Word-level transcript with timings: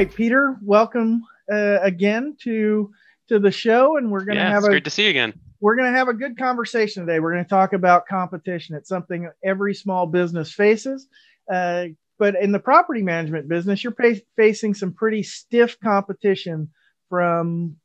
right, 0.00 0.14
Peter, 0.14 0.56
welcome 0.62 1.22
uh, 1.52 1.78
again 1.82 2.34
to 2.42 2.90
to 3.28 3.38
the 3.38 3.50
show, 3.50 3.98
and 3.98 4.10
we're 4.10 4.24
going 4.24 4.38
to 4.38 4.42
Yeah, 4.42 4.48
have 4.48 4.58
it's 4.60 4.66
a 4.66 4.70
great 4.70 4.84
to 4.84 4.90
see 4.90 5.04
you 5.04 5.10
again. 5.10 5.34
we're 5.60 5.76
going 5.76 5.92
to 5.92 5.98
have 5.98 6.08
a 6.08 6.14
good 6.14 6.38
conversation 6.38 7.04
today. 7.04 7.20
We're 7.20 7.32
going 7.32 7.44
to 7.44 7.48
talk 7.50 7.74
about 7.74 8.06
competition. 8.06 8.74
It's 8.76 8.88
something 8.88 9.30
every 9.44 9.74
small 9.74 10.06
business 10.06 10.52
faces. 10.54 11.06
Uh, 11.52 11.88
but 12.18 12.34
in 12.40 12.50
the 12.50 12.58
property 12.58 13.02
management 13.02 13.46
business, 13.46 13.84
you're 13.84 13.92
fa- 13.94 14.22
facing 14.36 14.72
some 14.72 14.92
pretty 14.94 15.22
stiff 15.22 15.78
competition 15.80 16.70
from 17.10 17.76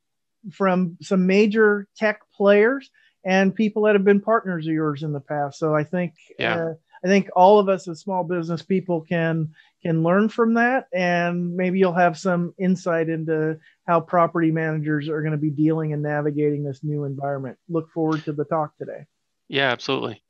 from 0.51 0.95
some 1.01 1.27
major 1.27 1.85
tech 1.97 2.21
players 2.33 2.91
and 3.25 3.53
people 3.55 3.81
that 3.83 3.95
have 3.95 4.05
been 4.05 4.21
partners 4.21 4.67
of 4.67 4.73
yours 4.73 5.03
in 5.03 5.11
the 5.11 5.19
past. 5.19 5.59
So 5.59 5.75
I 5.75 5.83
think 5.83 6.13
Yeah. 6.39 6.55
uh, 6.55 6.73
I 7.03 7.07
think 7.07 7.29
all 7.35 7.59
of 7.59 7.67
us 7.67 7.87
as 7.89 7.99
small 7.99 8.23
business 8.23 8.61
people 8.61 9.01
can 9.01 9.49
can 9.85 10.01
learn 10.01 10.29
from 10.29 10.55
that, 10.55 10.87
and 10.91 11.55
maybe 11.55 11.77
you'll 11.77 11.93
have 11.93 12.17
some 12.17 12.55
insight 12.57 13.07
into 13.07 13.59
how 13.85 14.01
property 14.01 14.49
managers 14.49 15.07
are 15.07 15.21
going 15.21 15.31
to 15.31 15.37
be 15.37 15.51
dealing 15.51 15.93
and 15.93 16.01
navigating 16.01 16.63
this 16.63 16.79
new 16.83 17.03
environment. 17.03 17.55
Look 17.69 17.91
forward 17.91 18.23
to 18.25 18.33
the 18.33 18.45
talk 18.45 18.75
today. 18.77 19.05
Yeah, 19.47 19.69
absolutely. 19.69 20.23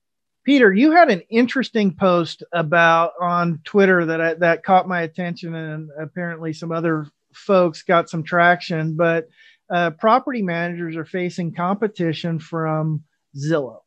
Peter, 0.44 0.74
you 0.74 0.92
had 0.92 1.10
an 1.10 1.22
interesting 1.30 1.96
post 1.96 2.44
about 2.52 3.14
on 3.22 3.62
Twitter 3.64 4.06
that 4.06 4.20
I, 4.20 4.34
that 4.36 4.64
caught 4.64 4.90
my 4.90 5.04
attention, 5.04 5.56
and 5.56 5.90
apparently 5.98 6.52
some 6.52 6.74
other 6.74 7.08
folks 7.34 7.82
got 7.84 8.10
some 8.10 8.24
traction. 8.24 8.98
But 8.98 9.30
uh, 9.74 9.92
property 9.92 10.42
managers 10.42 10.98
are 10.98 11.06
facing 11.06 11.54
competition 11.54 12.40
from 12.40 13.06
Zillow, 13.38 13.80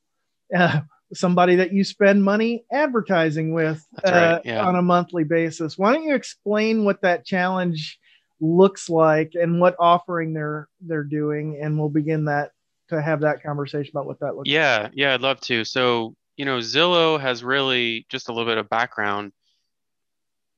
uh, 0.56 0.80
somebody 1.14 1.56
that 1.56 1.72
you 1.72 1.84
spend 1.84 2.22
money 2.22 2.64
advertising 2.70 3.52
with 3.54 3.86
uh, 4.06 4.10
right, 4.10 4.40
yeah. 4.44 4.66
on 4.66 4.76
a 4.76 4.82
monthly 4.82 5.24
basis. 5.24 5.78
Why 5.78 5.92
don't 5.92 6.04
you 6.04 6.14
explain 6.14 6.84
what 6.84 7.02
that 7.02 7.24
challenge 7.24 7.98
looks 8.40 8.88
like 8.88 9.32
and 9.34 9.60
what 9.60 9.76
offering 9.78 10.32
they're 10.32 10.68
they're 10.80 11.04
doing, 11.04 11.58
and 11.60 11.78
we'll 11.78 11.88
begin 11.88 12.26
that 12.26 12.52
to 12.88 13.00
have 13.00 13.20
that 13.20 13.42
conversation 13.42 13.90
about 13.92 14.06
what 14.06 14.20
that 14.20 14.36
looks. 14.36 14.48
like. 14.48 14.52
Yeah, 14.52 14.88
yeah, 14.92 15.14
I'd 15.14 15.20
love 15.20 15.40
to. 15.42 15.64
So, 15.64 16.14
you 16.36 16.44
know, 16.44 16.58
Zillow 16.58 17.20
has 17.20 17.44
really 17.44 18.06
just 18.08 18.28
a 18.28 18.32
little 18.32 18.50
bit 18.50 18.58
of 18.58 18.68
background. 18.68 19.32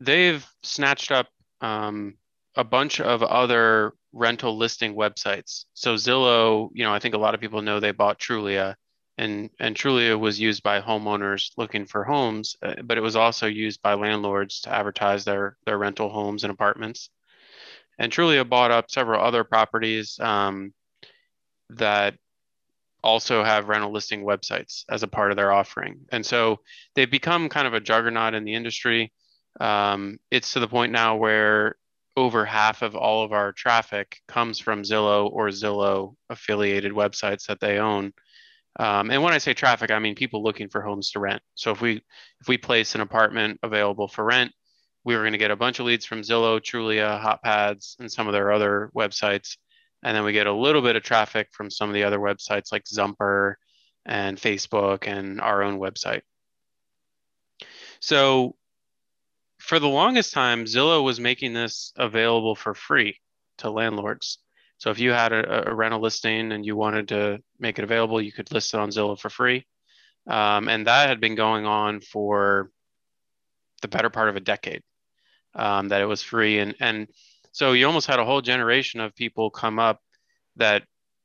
They've 0.01 0.47
snatched 0.63 1.11
up 1.11 1.29
um, 1.61 2.15
a 2.55 2.65
bunch 2.65 3.01
of 3.01 3.23
other 3.23 3.95
rental 4.13 4.57
listing 4.57 4.95
websites. 4.95 5.65
So 5.75 5.95
Zillow, 5.95 6.71
you 6.73 6.85
know, 6.85 6.93
I 6.93 6.99
think 6.99 7.15
a 7.15 7.19
lot 7.19 7.35
of 7.35 7.41
people 7.41 7.63
know 7.63 7.81
they 7.81 7.93
bought 7.93 8.19
Trulia, 8.19 8.75
and 9.21 9.51
and 9.61 9.77
Trulia 9.77 10.19
was 10.19 10.41
used 10.41 10.63
by 10.63 10.81
homeowners 10.81 11.51
looking 11.59 11.85
for 11.85 12.05
homes, 12.05 12.57
uh, 12.63 12.77
but 12.83 12.97
it 12.97 13.03
was 13.03 13.17
also 13.17 13.47
used 13.47 13.83
by 13.83 13.95
landlords 13.95 14.63
to 14.63 14.75
advertise 14.75 15.25
their 15.25 15.59
their 15.67 15.77
rental 15.77 16.09
homes 16.09 16.43
and 16.43 16.51
apartments. 16.51 17.11
And 17.99 18.11
Trulia 18.11 18.49
bought 18.49 18.71
up 18.71 18.91
several 18.91 19.23
other 19.23 19.45
properties 19.45 20.19
um, 20.21 20.73
that 21.69 22.15
also 23.03 23.45
have 23.45 23.69
rental 23.69 23.93
listing 23.93 24.25
websites 24.25 24.85
as 24.89 25.03
a 25.03 25.09
part 25.09 25.31
of 25.31 25.37
their 25.37 25.53
offering. 25.53 26.01
And 26.11 26.25
so 26.25 26.61
they've 26.95 27.11
become 27.11 27.51
kind 27.51 27.67
of 27.67 27.75
a 27.75 27.81
juggernaut 27.81 28.35
in 28.35 28.45
the 28.45 28.55
industry. 28.55 29.13
Um, 29.61 30.19
it's 30.31 30.55
to 30.55 30.61
the 30.61 30.69
point 30.69 30.93
now 30.93 31.17
where 31.17 31.77
over 32.17 32.47
half 32.47 32.81
of 32.81 32.97
all 32.97 33.23
of 33.23 33.33
our 33.33 33.53
traffic 33.53 34.21
comes 34.29 34.59
from 34.59 34.83
Zillow 34.83 35.31
or 35.31 35.49
Zillow 35.49 36.17
affiliated 36.31 36.93
websites 36.93 37.47
that 37.47 37.61
they 37.61 37.79
own. 37.79 38.13
Um, 38.81 39.11
and 39.11 39.23
when 39.23 39.35
I 39.35 39.39
say 39.39 39.53
traffic, 39.53 39.91
I 39.91 39.99
mean 39.99 40.15
people 40.15 40.43
looking 40.43 40.71
for 40.71 40.81
homes 40.81 41.11
to 41.11 41.21
rent. 41.21 41.43
So 41.55 41.71
if 41.71 41.83
we 41.83 42.03
if 42.41 42.49
we 42.49 42.57
place 42.57 42.95
an 42.95 43.03
apartment 43.03 43.61
available 43.63 44.09
for 44.09 44.25
rent, 44.25 44.53
we 45.05 45.15
were 45.15 45.21
going 45.21 45.33
to 45.33 45.39
get 45.39 45.51
a 45.51 45.57
bunch 45.57 45.81
of 45.81 45.85
leads 45.85 46.07
from 46.07 46.23
Zillow, 46.23 46.59
Trulia, 46.59 47.23
HotPads, 47.23 48.01
and 48.01 48.11
some 48.11 48.27
of 48.27 48.33
their 48.33 48.51
other 48.51 48.91
websites. 48.97 49.59
And 50.03 50.17
then 50.17 50.25
we 50.25 50.33
get 50.33 50.47
a 50.47 50.53
little 50.53 50.81
bit 50.81 50.97
of 50.97 51.03
traffic 51.03 51.49
from 51.53 51.71
some 51.71 51.91
of 51.91 51.95
the 51.95 52.05
other 52.05 52.19
websites 52.19 52.73
like 52.73 52.85
Zumper 52.89 53.59
and 54.07 54.39
Facebook 54.39 55.07
and 55.07 55.43
our 55.43 55.63
own 55.63 55.79
website. 55.79 56.23
So 58.01 58.57
for 59.59 59.79
the 59.79 59.89
longest 59.89 60.33
time, 60.33 60.65
Zillow 60.65 61.05
was 61.05 61.21
making 61.21 61.53
this 61.53 61.93
available 61.97 62.55
for 62.55 62.73
free 62.73 63.19
to 63.59 63.69
landlords. 63.69 64.39
So 64.81 64.91
if 64.91 64.99
you 64.99 65.13
had 65.13 65.33
a, 65.33 65.71
a 65.71 65.75
rental 65.75 66.01
listing 66.01 66.53
and 66.53 66.65
you 66.65 66.75
wanted 66.75 67.09
to 67.09 67.39
make 67.59 67.79
it 67.79 67.85
available, 67.85 68.21
you 68.21 68.33
could 68.33 68.51
list 68.51 68.73
it 68.73 68.81
on 68.81 68.89
Zillow 68.89 69.19
for 69.19 69.29
free. 69.29 69.67
Um, 70.27 70.69
and 70.69 70.87
that 70.87 71.11
had 71.11 71.21
been 71.21 71.35
going 71.35 71.67
on 71.67 72.01
for 72.01 72.71
the 73.83 73.89
better 73.89 74.09
part 74.09 74.31
of 74.31 74.37
a 74.37 74.41
decade 74.41 74.83
um, 75.55 75.89
that 75.89 76.01
it 76.01 76.07
was 76.07 76.23
free. 76.23 76.61
And, 76.61 76.75
and 76.81 77.09
so 77.53 77.73
you 77.73 77.87
almost 77.87 78.07
had 78.07 78.21
a 78.21 78.25
whole 78.25 78.41
generation 78.41 79.01
of 79.01 79.15
people 79.15 79.51
come 79.51 79.79
up 79.79 80.01
that 80.57 80.85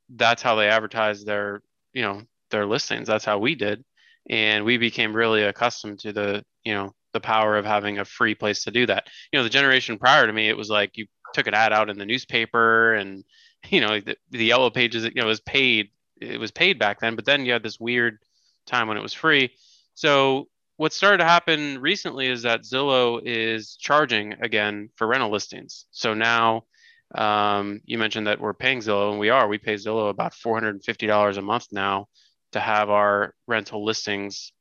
that's 0.10 0.42
how 0.42 0.56
they 0.56 0.68
advertise 0.68 1.24
their, 1.24 1.62
you 1.94 2.02
know, 2.02 2.24
their 2.52 2.66
listings. 2.66 3.08
That's 3.08 3.26
how 3.26 3.40
we 3.40 3.56
did. 3.56 3.86
And 4.30 4.66
we 4.66 4.78
became 4.78 5.16
really 5.16 5.44
accustomed 5.44 6.00
to 6.00 6.12
the, 6.12 6.44
you 6.66 6.74
know, 6.74 6.94
the 7.14 7.22
power 7.22 7.58
of 7.58 7.64
having 7.64 8.00
a 8.00 8.06
free 8.06 8.36
place 8.36 8.66
to 8.66 8.72
do 8.72 8.86
that. 8.88 9.08
You 9.32 9.40
know, 9.40 9.44
the 9.44 9.50
generation 9.50 9.98
prior 9.98 10.28
to 10.28 10.34
me, 10.34 10.50
it 10.50 10.58
was 10.58 10.70
like 10.70 10.98
you 10.98 11.06
took 11.34 11.48
an 11.48 11.54
ad 11.54 11.72
out 11.72 11.90
in 11.90 11.98
the 11.98 12.06
newspaper 12.06 12.96
and, 12.96 13.24
you 13.70 13.82
know, 13.82 14.00
the, 14.00 14.18
the 14.32 14.46
yellow 14.46 14.70
pages, 14.70 15.04
you 15.04 15.12
know, 15.16 15.28
was 15.28 15.42
paid. 15.42 15.90
It 16.22 16.40
was 16.40 16.52
paid 16.52 16.80
back 16.80 17.00
then, 17.00 17.16
but 17.16 17.26
then 17.26 17.46
you 17.46 17.52
had 17.52 17.64
this 17.64 17.80
weird 17.80 18.20
time 18.66 18.88
when 18.88 18.98
it 18.98 19.04
was 19.04 19.14
free. 19.14 19.52
So 19.94 20.48
what 20.78 20.94
started 20.94 21.18
to 21.20 21.26
happen 21.26 21.80
recently 21.80 22.28
is 22.28 22.44
that 22.44 22.64
Zillow 22.64 23.22
is 23.24 23.76
charging 23.76 24.34
again 24.34 24.90
for 24.96 25.08
rental 25.08 25.30
listings. 25.30 25.86
So 25.92 26.14
now 26.14 26.66
um, 27.14 27.82
you 27.86 27.98
mentioned 27.98 28.28
that 28.28 28.40
we're 28.40 28.54
paying 28.54 28.80
Zillow, 28.80 29.12
and 29.12 29.20
we 29.20 29.30
are. 29.30 29.48
We 29.48 29.58
pay 29.58 29.76
Zillow 29.76 30.10
about 30.10 30.34
$450 30.34 31.38
a 31.38 31.42
month 31.42 31.68
now 31.72 32.08
to 32.54 32.60
have 32.60 32.90
our 32.90 33.34
rental 33.48 33.86
listings 33.86 34.52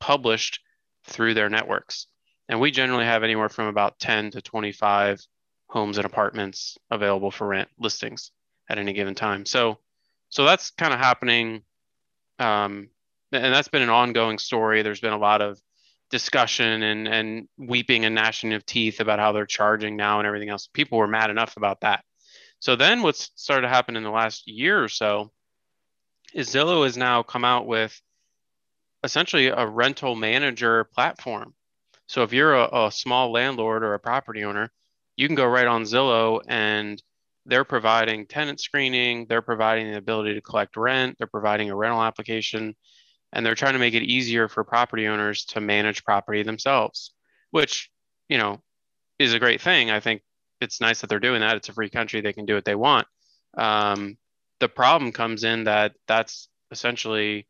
published 0.00 0.60
through 1.06 1.34
their 1.34 1.50
networks. 1.50 2.06
And 2.48 2.60
we 2.60 2.70
generally 2.70 3.04
have 3.04 3.22
anywhere 3.22 3.48
from 3.48 3.66
about 3.66 3.98
10 3.98 4.32
to 4.32 4.42
25 4.42 5.20
homes 5.74 5.98
and 5.98 6.06
apartments 6.06 6.78
available 6.88 7.32
for 7.32 7.48
rent 7.48 7.68
listings 7.80 8.30
at 8.70 8.78
any 8.78 8.92
given 8.92 9.14
time. 9.14 9.44
So, 9.44 9.78
so 10.28 10.44
that's 10.44 10.70
kind 10.70 10.94
of 10.94 11.00
happening. 11.00 11.62
Um, 12.38 12.90
and 13.32 13.52
that's 13.52 13.68
been 13.68 13.82
an 13.82 13.90
ongoing 13.90 14.38
story. 14.38 14.82
There's 14.82 15.00
been 15.00 15.12
a 15.12 15.18
lot 15.18 15.42
of 15.42 15.60
discussion 16.10 16.84
and, 16.84 17.08
and 17.08 17.48
weeping 17.58 18.04
and 18.04 18.14
gnashing 18.14 18.52
of 18.52 18.64
teeth 18.64 19.00
about 19.00 19.18
how 19.18 19.32
they're 19.32 19.46
charging 19.46 19.96
now 19.96 20.20
and 20.20 20.28
everything 20.28 20.48
else. 20.48 20.68
People 20.72 20.98
were 20.98 21.08
mad 21.08 21.28
enough 21.28 21.56
about 21.56 21.80
that. 21.80 22.04
So 22.60 22.76
then 22.76 23.02
what's 23.02 23.32
started 23.34 23.62
to 23.62 23.68
happen 23.68 23.96
in 23.96 24.04
the 24.04 24.10
last 24.10 24.46
year 24.46 24.82
or 24.82 24.88
so 24.88 25.32
is 26.32 26.48
Zillow 26.50 26.84
has 26.84 26.96
now 26.96 27.24
come 27.24 27.44
out 27.44 27.66
with 27.66 28.00
essentially 29.02 29.48
a 29.48 29.66
rental 29.66 30.14
manager 30.14 30.84
platform. 30.84 31.52
So 32.06 32.22
if 32.22 32.32
you're 32.32 32.54
a, 32.54 32.86
a 32.86 32.92
small 32.92 33.32
landlord 33.32 33.82
or 33.82 33.94
a 33.94 33.98
property 33.98 34.44
owner, 34.44 34.70
you 35.16 35.26
can 35.26 35.36
go 35.36 35.46
right 35.46 35.66
on 35.66 35.82
Zillow 35.82 36.40
and 36.46 37.02
they're 37.46 37.64
providing 37.64 38.26
tenant 38.26 38.60
screening, 38.60 39.26
they're 39.28 39.42
providing 39.42 39.90
the 39.90 39.98
ability 39.98 40.34
to 40.34 40.40
collect 40.40 40.76
rent, 40.76 41.16
they're 41.18 41.26
providing 41.26 41.70
a 41.70 41.76
rental 41.76 42.02
application, 42.02 42.74
and 43.32 43.44
they're 43.44 43.54
trying 43.54 43.74
to 43.74 43.78
make 43.78 43.94
it 43.94 44.02
easier 44.02 44.48
for 44.48 44.64
property 44.64 45.06
owners 45.06 45.44
to 45.44 45.60
manage 45.60 46.04
property 46.04 46.42
themselves, 46.42 47.12
which, 47.50 47.90
you 48.28 48.38
know, 48.38 48.62
is 49.18 49.34
a 49.34 49.38
great 49.38 49.60
thing. 49.60 49.90
I 49.90 50.00
think 50.00 50.22
it's 50.60 50.80
nice 50.80 51.00
that 51.00 51.08
they're 51.08 51.20
doing 51.20 51.40
that. 51.40 51.56
It's 51.56 51.68
a 51.68 51.74
free 51.74 51.90
country, 51.90 52.20
they 52.20 52.32
can 52.32 52.46
do 52.46 52.54
what 52.54 52.64
they 52.64 52.74
want. 52.74 53.06
Um, 53.56 54.16
the 54.60 54.68
problem 54.68 55.12
comes 55.12 55.44
in 55.44 55.64
that 55.64 55.92
that's 56.08 56.48
essentially 56.70 57.46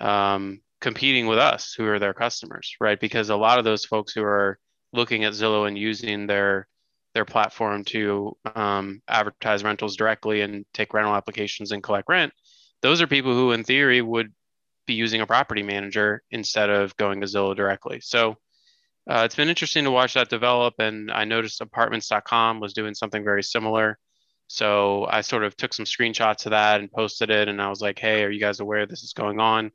um, 0.00 0.60
competing 0.80 1.26
with 1.26 1.38
us 1.38 1.74
who 1.76 1.86
are 1.86 1.98
their 1.98 2.14
customers, 2.14 2.76
right? 2.80 3.00
Because 3.00 3.30
a 3.30 3.36
lot 3.36 3.58
of 3.58 3.64
those 3.64 3.84
folks 3.84 4.12
who 4.12 4.22
are 4.22 4.58
looking 4.92 5.24
at 5.24 5.32
Zillow 5.32 5.66
and 5.66 5.76
using 5.76 6.26
their 6.26 6.68
their 7.18 7.24
platform 7.24 7.82
to 7.82 8.36
um, 8.54 9.02
advertise 9.08 9.64
rentals 9.64 9.96
directly 9.96 10.42
and 10.42 10.64
take 10.72 10.94
rental 10.94 11.16
applications 11.16 11.72
and 11.72 11.82
collect 11.82 12.08
rent, 12.08 12.32
those 12.80 13.02
are 13.02 13.08
people 13.08 13.34
who, 13.34 13.50
in 13.50 13.64
theory, 13.64 14.00
would 14.00 14.32
be 14.86 14.94
using 14.94 15.20
a 15.20 15.26
property 15.26 15.64
manager 15.64 16.22
instead 16.30 16.70
of 16.70 16.96
going 16.96 17.20
to 17.20 17.26
Zillow 17.26 17.56
directly. 17.56 17.98
So 18.00 18.36
uh, 19.10 19.22
it's 19.24 19.34
been 19.34 19.48
interesting 19.48 19.82
to 19.82 19.90
watch 19.90 20.14
that 20.14 20.28
develop. 20.28 20.74
And 20.78 21.10
I 21.10 21.24
noticed 21.24 21.60
apartments.com 21.60 22.60
was 22.60 22.72
doing 22.72 22.94
something 22.94 23.24
very 23.24 23.42
similar. 23.42 23.98
So 24.46 25.04
I 25.10 25.22
sort 25.22 25.42
of 25.42 25.56
took 25.56 25.74
some 25.74 25.86
screenshots 25.86 26.46
of 26.46 26.50
that 26.50 26.78
and 26.78 26.92
posted 26.92 27.30
it. 27.30 27.48
And 27.48 27.60
I 27.60 27.68
was 27.68 27.80
like, 27.80 27.98
hey, 27.98 28.22
are 28.22 28.30
you 28.30 28.38
guys 28.38 28.60
aware 28.60 28.86
this 28.86 29.02
is 29.02 29.12
going 29.12 29.40
on? 29.40 29.72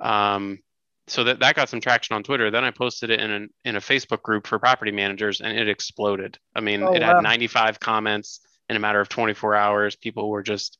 Um, 0.00 0.60
so 1.10 1.24
that, 1.24 1.40
that 1.40 1.56
got 1.56 1.68
some 1.68 1.80
traction 1.80 2.14
on 2.14 2.22
Twitter. 2.22 2.50
Then 2.50 2.62
I 2.62 2.70
posted 2.70 3.10
it 3.10 3.20
in 3.20 3.30
an, 3.30 3.50
in 3.64 3.74
a 3.74 3.80
Facebook 3.80 4.22
group 4.22 4.46
for 4.46 4.58
property 4.60 4.92
managers 4.92 5.40
and 5.40 5.58
it 5.58 5.68
exploded. 5.68 6.38
I 6.54 6.60
mean, 6.60 6.84
Oh, 6.84 6.92
it 6.92 7.02
wow. 7.02 7.16
had 7.16 7.22
95 7.22 7.80
comments 7.80 8.40
in 8.68 8.76
a 8.76 8.78
matter 8.78 9.00
of 9.00 9.08
24 9.08 9.56
hours. 9.56 9.96
People 9.96 10.30
were 10.30 10.44
just, 10.44 10.78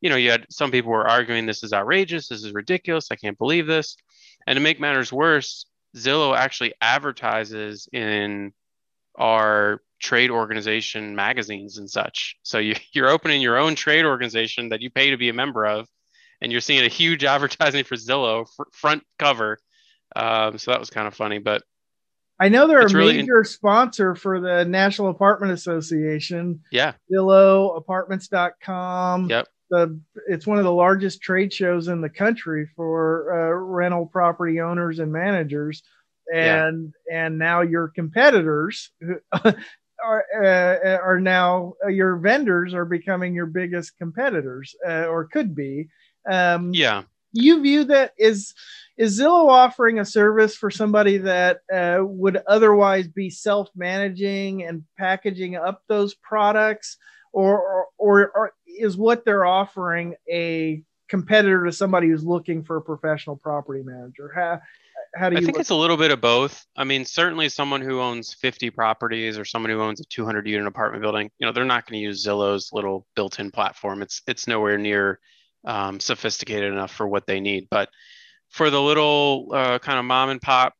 you 0.00 0.10
know, 0.10 0.16
you 0.16 0.30
had 0.30 0.46
some 0.48 0.70
people 0.70 0.92
were 0.92 1.08
arguing 1.08 1.44
this 1.44 1.64
is 1.64 1.72
outrageous, 1.72 2.28
this 2.28 2.44
is 2.44 2.52
ridiculous, 2.52 3.08
I 3.10 3.16
can't 3.16 3.36
believe 3.36 3.66
this. 3.66 3.96
And 4.46 4.56
to 4.56 4.60
make 4.60 4.78
matters 4.78 5.12
worse, 5.12 5.66
Zillow 5.96 6.36
actually 6.36 6.74
advertises 6.80 7.88
in 7.92 8.52
our 9.16 9.82
trade 10.00 10.30
organization 10.30 11.16
magazines 11.16 11.78
and 11.78 11.90
such. 11.90 12.36
So 12.44 12.58
you, 12.58 12.76
you're 12.92 13.08
opening 13.08 13.42
your 13.42 13.58
own 13.58 13.74
trade 13.74 14.04
organization 14.04 14.68
that 14.68 14.82
you 14.82 14.90
pay 14.90 15.10
to 15.10 15.16
be 15.16 15.30
a 15.30 15.34
member 15.34 15.66
of, 15.66 15.88
and 16.40 16.52
you're 16.52 16.60
seeing 16.60 16.84
a 16.84 16.88
huge 16.88 17.24
advertising 17.24 17.84
for 17.84 17.96
Zillow 17.96 18.46
fr- 18.56 18.64
front 18.72 19.02
cover. 19.18 19.58
Um, 20.16 20.58
so 20.58 20.70
that 20.70 20.80
was 20.80 20.90
kind 20.90 21.06
of 21.06 21.14
funny, 21.14 21.38
but 21.38 21.62
I 22.40 22.48
know 22.48 22.68
they're 22.68 22.80
a 22.80 22.92
really 22.92 23.18
major 23.18 23.40
in- 23.40 23.44
sponsor 23.44 24.14
for 24.14 24.40
the 24.40 24.64
National 24.64 25.08
Apartment 25.08 25.52
Association. 25.52 26.62
Yeah. 26.70 26.92
Zillow, 27.12 27.76
apartments.com. 27.76 29.28
Yep. 29.28 29.48
The, 29.70 30.00
it's 30.28 30.46
one 30.46 30.58
of 30.58 30.64
the 30.64 30.72
largest 30.72 31.20
trade 31.20 31.52
shows 31.52 31.88
in 31.88 32.00
the 32.00 32.08
country 32.08 32.68
for 32.74 33.32
uh, 33.32 33.54
rental 33.54 34.06
property 34.06 34.60
owners 34.60 34.98
and 34.98 35.12
managers. 35.12 35.82
And 36.32 36.94
yeah. 37.08 37.24
and 37.24 37.38
now 37.38 37.62
your 37.62 37.88
competitors 37.88 38.90
are 40.04 40.24
uh, 40.42 40.98
are 41.02 41.20
now 41.20 41.74
uh, 41.84 41.88
your 41.88 42.16
vendors 42.16 42.74
are 42.74 42.84
becoming 42.84 43.34
your 43.34 43.46
biggest 43.46 43.96
competitors 43.98 44.74
uh, 44.86 45.06
or 45.06 45.26
could 45.26 45.54
be. 45.54 45.88
Um, 46.30 46.72
yeah. 46.74 47.02
You 47.32 47.62
view 47.62 47.84
that 47.84 48.12
is 48.18 48.54
is 48.98 49.18
Zillow 49.18 49.48
offering 49.48 50.00
a 50.00 50.04
service 50.04 50.56
for 50.56 50.70
somebody 50.70 51.18
that 51.18 51.60
uh, 51.72 51.98
would 52.00 52.42
otherwise 52.48 53.06
be 53.06 53.30
self-managing 53.30 54.64
and 54.64 54.82
packaging 54.98 55.54
up 55.54 55.82
those 55.86 56.14
products, 56.14 56.96
or, 57.32 57.62
or, 57.62 57.86
or, 57.98 58.30
or 58.34 58.52
is 58.66 58.96
what 58.96 59.24
they're 59.24 59.46
offering 59.46 60.16
a 60.28 60.82
competitor 61.08 61.64
to 61.64 61.72
somebody 61.72 62.08
who's 62.08 62.24
looking 62.24 62.64
for 62.64 62.78
a 62.78 62.82
professional 62.82 63.36
property 63.36 63.84
manager? 63.84 64.32
How, 64.34 64.60
how 65.14 65.30
do 65.30 65.36
you? 65.36 65.42
I 65.42 65.44
think 65.44 65.56
look? 65.56 65.60
it's 65.60 65.70
a 65.70 65.76
little 65.76 65.96
bit 65.96 66.10
of 66.10 66.20
both. 66.20 66.66
I 66.76 66.82
mean, 66.82 67.04
certainly 67.04 67.48
someone 67.48 67.80
who 67.80 68.00
owns 68.00 68.34
50 68.34 68.70
properties 68.70 69.38
or 69.38 69.44
someone 69.44 69.70
who 69.70 69.80
owns 69.80 70.00
a 70.00 70.04
200 70.06 70.44
unit 70.48 70.66
apartment 70.66 71.02
building, 71.02 71.30
you 71.38 71.46
know, 71.46 71.52
they're 71.52 71.64
not 71.64 71.86
going 71.86 72.00
to 72.00 72.02
use 72.02 72.26
Zillow's 72.26 72.70
little 72.72 73.06
built-in 73.14 73.52
platform. 73.52 74.02
It's 74.02 74.22
it's 74.26 74.48
nowhere 74.48 74.76
near 74.76 75.20
um, 75.68 76.00
sophisticated 76.00 76.72
enough 76.72 76.90
for 76.90 77.06
what 77.06 77.26
they 77.26 77.40
need. 77.40 77.68
But 77.70 77.90
for 78.48 78.70
the 78.70 78.80
little 78.80 79.50
uh, 79.52 79.78
kind 79.78 79.98
of 79.98 80.04
mom 80.06 80.30
and 80.30 80.40
pop 80.40 80.74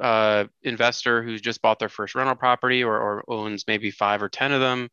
uh, 0.00 0.44
investor 0.62 1.22
who's 1.22 1.40
just 1.40 1.60
bought 1.60 1.80
their 1.80 1.88
first 1.88 2.14
rental 2.14 2.36
property 2.36 2.84
or, 2.84 2.96
or 2.96 3.24
owns 3.28 3.64
maybe 3.66 3.90
five 3.90 4.22
or 4.22 4.28
10 4.28 4.52
of 4.52 4.60
them, 4.60 4.88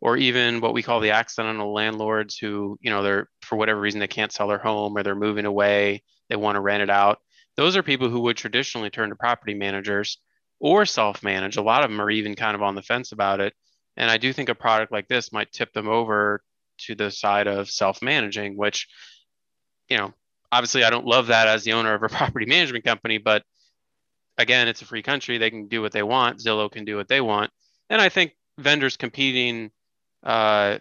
or 0.00 0.16
even 0.16 0.60
what 0.60 0.74
we 0.74 0.82
call 0.82 1.00
the 1.00 1.12
accidental 1.12 1.72
landlords 1.72 2.36
who, 2.36 2.76
you 2.80 2.90
know, 2.90 3.02
they're 3.02 3.28
for 3.40 3.56
whatever 3.56 3.80
reason 3.80 4.00
they 4.00 4.06
can't 4.06 4.32
sell 4.32 4.48
their 4.48 4.58
home 4.58 4.96
or 4.96 5.02
they're 5.02 5.14
moving 5.14 5.46
away, 5.46 6.02
they 6.28 6.36
want 6.36 6.56
to 6.56 6.60
rent 6.60 6.82
it 6.82 6.90
out. 6.90 7.20
Those 7.56 7.76
are 7.76 7.82
people 7.82 8.10
who 8.10 8.20
would 8.20 8.36
traditionally 8.36 8.90
turn 8.90 9.10
to 9.10 9.16
property 9.16 9.54
managers 9.54 10.18
or 10.60 10.84
self 10.84 11.22
manage. 11.22 11.56
A 11.56 11.62
lot 11.62 11.84
of 11.84 11.90
them 11.90 12.00
are 12.00 12.10
even 12.10 12.34
kind 12.34 12.54
of 12.54 12.62
on 12.62 12.74
the 12.74 12.82
fence 12.82 13.12
about 13.12 13.40
it. 13.40 13.54
And 13.96 14.10
I 14.10 14.18
do 14.18 14.32
think 14.32 14.48
a 14.48 14.54
product 14.54 14.92
like 14.92 15.08
this 15.08 15.32
might 15.32 15.52
tip 15.52 15.72
them 15.72 15.88
over 15.88 16.42
to 16.78 16.94
the 16.94 17.10
side 17.10 17.46
of 17.46 17.70
self 17.70 18.02
managing, 18.02 18.56
which, 18.56 18.88
you 19.88 19.96
know, 19.96 20.12
obviously 20.50 20.84
I 20.84 20.90
don't 20.90 21.06
love 21.06 21.28
that 21.28 21.48
as 21.48 21.64
the 21.64 21.72
owner 21.72 21.94
of 21.94 22.02
a 22.02 22.08
property 22.10 22.46
management 22.46 22.84
company, 22.84 23.18
but 23.18 23.42
again, 24.38 24.68
it's 24.68 24.82
a 24.82 24.86
free 24.86 25.02
country. 25.02 25.38
They 25.38 25.50
can 25.50 25.68
do 25.68 25.82
what 25.82 25.92
they 25.92 26.02
want. 26.02 26.38
Zillow 26.38 26.70
can 26.70 26.84
do 26.84 26.96
what 26.96 27.08
they 27.08 27.20
want. 27.20 27.50
And 27.90 28.00
I 28.00 28.08
think 28.08 28.32
vendors 28.58 28.96
competing 28.96 29.70
uh, 30.22 30.78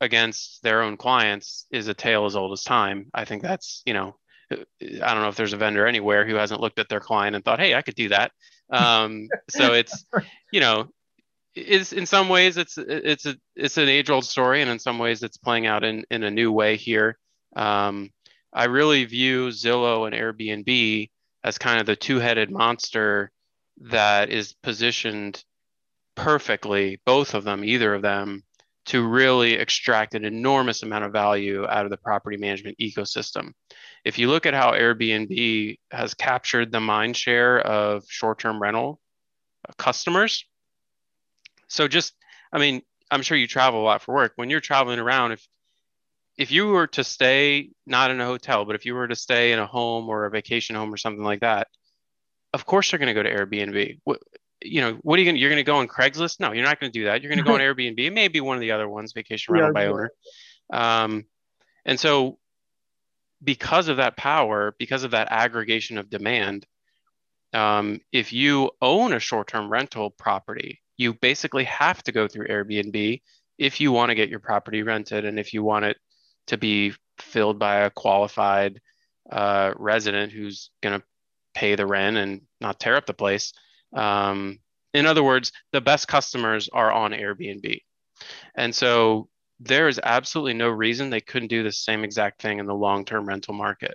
against 0.00 0.62
their 0.62 0.82
own 0.82 0.96
clients 0.96 1.66
is 1.70 1.88
a 1.88 1.94
tale 1.94 2.26
as 2.26 2.36
old 2.36 2.52
as 2.52 2.62
time. 2.62 3.06
I 3.14 3.24
think 3.24 3.42
that's, 3.42 3.82
you 3.86 3.94
know, 3.94 4.16
I 4.50 5.14
don't 5.14 5.22
know 5.22 5.28
if 5.28 5.36
there's 5.36 5.52
a 5.52 5.58
vendor 5.58 5.86
anywhere 5.86 6.26
who 6.26 6.34
hasn't 6.34 6.60
looked 6.60 6.78
at 6.78 6.88
their 6.88 7.00
client 7.00 7.34
and 7.34 7.44
thought, 7.44 7.60
hey, 7.60 7.74
I 7.74 7.82
could 7.82 7.94
do 7.94 8.10
that. 8.10 8.32
Um, 8.70 9.28
so 9.50 9.72
it's, 9.72 10.04
you 10.52 10.60
know, 10.60 10.88
is 11.54 11.92
in 11.92 12.06
some 12.06 12.28
ways 12.28 12.56
it's 12.56 12.78
it's 12.78 13.26
a 13.26 13.36
it's 13.54 13.76
an 13.76 13.88
age 13.88 14.10
old 14.10 14.24
story, 14.24 14.60
and 14.60 14.70
in 14.70 14.78
some 14.78 14.98
ways 14.98 15.22
it's 15.22 15.36
playing 15.36 15.66
out 15.66 15.84
in 15.84 16.04
in 16.10 16.22
a 16.22 16.30
new 16.30 16.50
way 16.52 16.76
here. 16.76 17.18
Um, 17.56 18.10
I 18.52 18.64
really 18.64 19.04
view 19.04 19.48
Zillow 19.48 20.06
and 20.06 20.14
Airbnb 20.14 21.10
as 21.42 21.58
kind 21.58 21.80
of 21.80 21.86
the 21.86 21.96
two 21.96 22.18
headed 22.18 22.50
monster 22.50 23.30
that 23.80 24.30
is 24.30 24.54
positioned 24.62 25.44
perfectly, 26.14 27.00
both 27.04 27.34
of 27.34 27.44
them, 27.44 27.64
either 27.64 27.94
of 27.94 28.02
them, 28.02 28.42
to 28.86 29.06
really 29.06 29.54
extract 29.54 30.14
an 30.14 30.24
enormous 30.24 30.82
amount 30.82 31.04
of 31.04 31.12
value 31.12 31.66
out 31.66 31.84
of 31.84 31.90
the 31.90 31.96
property 31.96 32.36
management 32.36 32.78
ecosystem. 32.78 33.52
If 34.04 34.18
you 34.18 34.28
look 34.28 34.46
at 34.46 34.54
how 34.54 34.72
Airbnb 34.72 35.78
has 35.90 36.14
captured 36.14 36.70
the 36.70 36.80
mind 36.80 37.16
share 37.16 37.60
of 37.60 38.04
short 38.08 38.38
term 38.38 38.60
rental 38.60 39.00
customers, 39.78 40.44
so 41.68 41.88
just, 41.88 42.14
I 42.52 42.58
mean, 42.58 42.82
I'm 43.10 43.22
sure 43.22 43.36
you 43.36 43.46
travel 43.46 43.80
a 43.80 43.84
lot 43.84 44.02
for 44.02 44.14
work. 44.14 44.32
When 44.36 44.50
you're 44.50 44.60
traveling 44.60 44.98
around, 44.98 45.32
if 45.32 45.46
if 46.36 46.50
you 46.50 46.66
were 46.66 46.88
to 46.88 47.04
stay 47.04 47.70
not 47.86 48.10
in 48.10 48.20
a 48.20 48.26
hotel, 48.26 48.64
but 48.64 48.74
if 48.74 48.84
you 48.86 48.94
were 48.94 49.06
to 49.06 49.14
stay 49.14 49.52
in 49.52 49.58
a 49.58 49.66
home 49.66 50.08
or 50.08 50.24
a 50.24 50.30
vacation 50.30 50.74
home 50.74 50.92
or 50.92 50.96
something 50.96 51.22
like 51.22 51.40
that, 51.40 51.68
of 52.52 52.66
course 52.66 52.90
you're 52.90 52.98
going 52.98 53.14
to 53.14 53.14
go 53.14 53.22
to 53.22 53.32
Airbnb. 53.32 54.00
What, 54.04 54.20
you 54.60 54.80
know, 54.80 54.98
what 55.02 55.16
are 55.16 55.22
you 55.22 55.26
going 55.26 55.36
to, 55.36 55.40
you're 55.40 55.50
going 55.50 55.64
to 55.64 55.64
go 55.64 55.76
on 55.76 55.86
Craigslist? 55.86 56.40
No, 56.40 56.52
you're 56.52 56.64
not 56.64 56.80
going 56.80 56.90
to 56.90 56.98
do 56.98 57.04
that. 57.04 57.22
You're 57.22 57.30
going 57.30 57.38
to 57.38 57.44
go 57.44 57.54
on 57.54 57.60
Airbnb. 57.76 58.12
maybe 58.12 58.40
one 58.40 58.56
of 58.56 58.60
the 58.60 58.72
other 58.72 58.88
ones, 58.88 59.12
vacation 59.12 59.54
rental 59.54 59.68
yeah, 59.68 59.72
by 59.72 59.86
owner. 59.86 60.10
Um, 60.72 61.24
and 61.84 62.00
so 62.00 62.38
because 63.42 63.88
of 63.88 63.98
that 63.98 64.16
power, 64.16 64.74
because 64.78 65.04
of 65.04 65.12
that 65.12 65.28
aggregation 65.30 65.98
of 65.98 66.10
demand, 66.10 66.66
um, 67.52 68.00
if 68.10 68.32
you 68.32 68.70
own 68.82 69.12
a 69.12 69.20
short-term 69.20 69.70
rental 69.70 70.10
property, 70.10 70.80
you 70.96 71.14
basically 71.14 71.64
have 71.64 72.02
to 72.04 72.12
go 72.12 72.28
through 72.28 72.48
Airbnb 72.48 73.20
if 73.58 73.80
you 73.80 73.92
want 73.92 74.10
to 74.10 74.14
get 74.14 74.28
your 74.28 74.40
property 74.40 74.82
rented 74.82 75.24
and 75.24 75.38
if 75.38 75.52
you 75.52 75.62
want 75.62 75.84
it 75.84 75.96
to 76.48 76.58
be 76.58 76.92
filled 77.18 77.58
by 77.58 77.76
a 77.76 77.90
qualified 77.90 78.80
uh, 79.30 79.72
resident 79.76 80.32
who's 80.32 80.70
going 80.82 80.98
to 80.98 81.06
pay 81.54 81.74
the 81.74 81.86
rent 81.86 82.16
and 82.16 82.42
not 82.60 82.80
tear 82.80 82.96
up 82.96 83.06
the 83.06 83.14
place. 83.14 83.52
Um, 83.94 84.58
in 84.92 85.06
other 85.06 85.22
words, 85.22 85.52
the 85.72 85.80
best 85.80 86.08
customers 86.08 86.68
are 86.72 86.92
on 86.92 87.12
Airbnb. 87.12 87.80
And 88.54 88.74
so 88.74 89.28
there 89.60 89.88
is 89.88 90.00
absolutely 90.02 90.54
no 90.54 90.68
reason 90.68 91.10
they 91.10 91.20
couldn't 91.20 91.48
do 91.48 91.62
the 91.62 91.72
same 91.72 92.04
exact 92.04 92.42
thing 92.42 92.58
in 92.58 92.66
the 92.66 92.74
long 92.74 93.04
term 93.04 93.26
rental 93.26 93.54
market. 93.54 93.94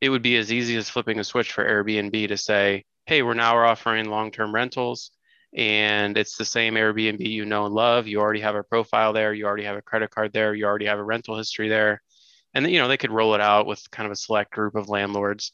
It 0.00 0.08
would 0.08 0.22
be 0.22 0.36
as 0.36 0.52
easy 0.52 0.76
as 0.76 0.88
flipping 0.88 1.18
a 1.20 1.24
switch 1.24 1.52
for 1.52 1.64
Airbnb 1.64 2.28
to 2.28 2.36
say, 2.36 2.84
hey, 3.06 3.22
we're 3.22 3.34
now 3.34 3.56
offering 3.58 4.08
long 4.08 4.30
term 4.30 4.54
rentals 4.54 5.10
and 5.54 6.16
it's 6.16 6.36
the 6.36 6.44
same 6.44 6.74
Airbnb 6.74 7.20
you 7.20 7.44
know 7.44 7.66
and 7.66 7.74
love. 7.74 8.06
You 8.06 8.20
already 8.20 8.40
have 8.40 8.54
a 8.54 8.62
profile 8.62 9.12
there, 9.12 9.34
you 9.34 9.46
already 9.46 9.64
have 9.64 9.76
a 9.76 9.82
credit 9.82 10.10
card 10.10 10.32
there, 10.32 10.54
you 10.54 10.64
already 10.64 10.86
have 10.86 10.98
a 10.98 11.04
rental 11.04 11.36
history 11.36 11.68
there, 11.68 12.02
and 12.54 12.70
you 12.70 12.78
know 12.78 12.88
they 12.88 12.96
could 12.96 13.10
roll 13.10 13.34
it 13.34 13.40
out 13.40 13.66
with 13.66 13.90
kind 13.90 14.06
of 14.06 14.12
a 14.12 14.16
select 14.16 14.52
group 14.52 14.74
of 14.74 14.88
landlords. 14.88 15.52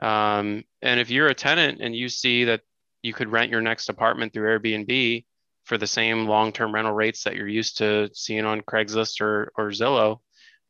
Um, 0.00 0.64
and 0.82 1.00
if 1.00 1.10
you're 1.10 1.28
a 1.28 1.34
tenant 1.34 1.80
and 1.80 1.94
you 1.94 2.08
see 2.08 2.44
that 2.44 2.62
you 3.02 3.12
could 3.12 3.30
rent 3.30 3.50
your 3.50 3.60
next 3.60 3.88
apartment 3.88 4.32
through 4.32 4.58
Airbnb 4.58 5.24
for 5.64 5.78
the 5.78 5.86
same 5.86 6.26
long-term 6.26 6.74
rental 6.74 6.92
rates 6.92 7.24
that 7.24 7.36
you're 7.36 7.48
used 7.48 7.78
to 7.78 8.10
seeing 8.12 8.44
on 8.44 8.60
Craigslist 8.62 9.20
or 9.20 9.52
or 9.56 9.70
Zillow, 9.70 10.20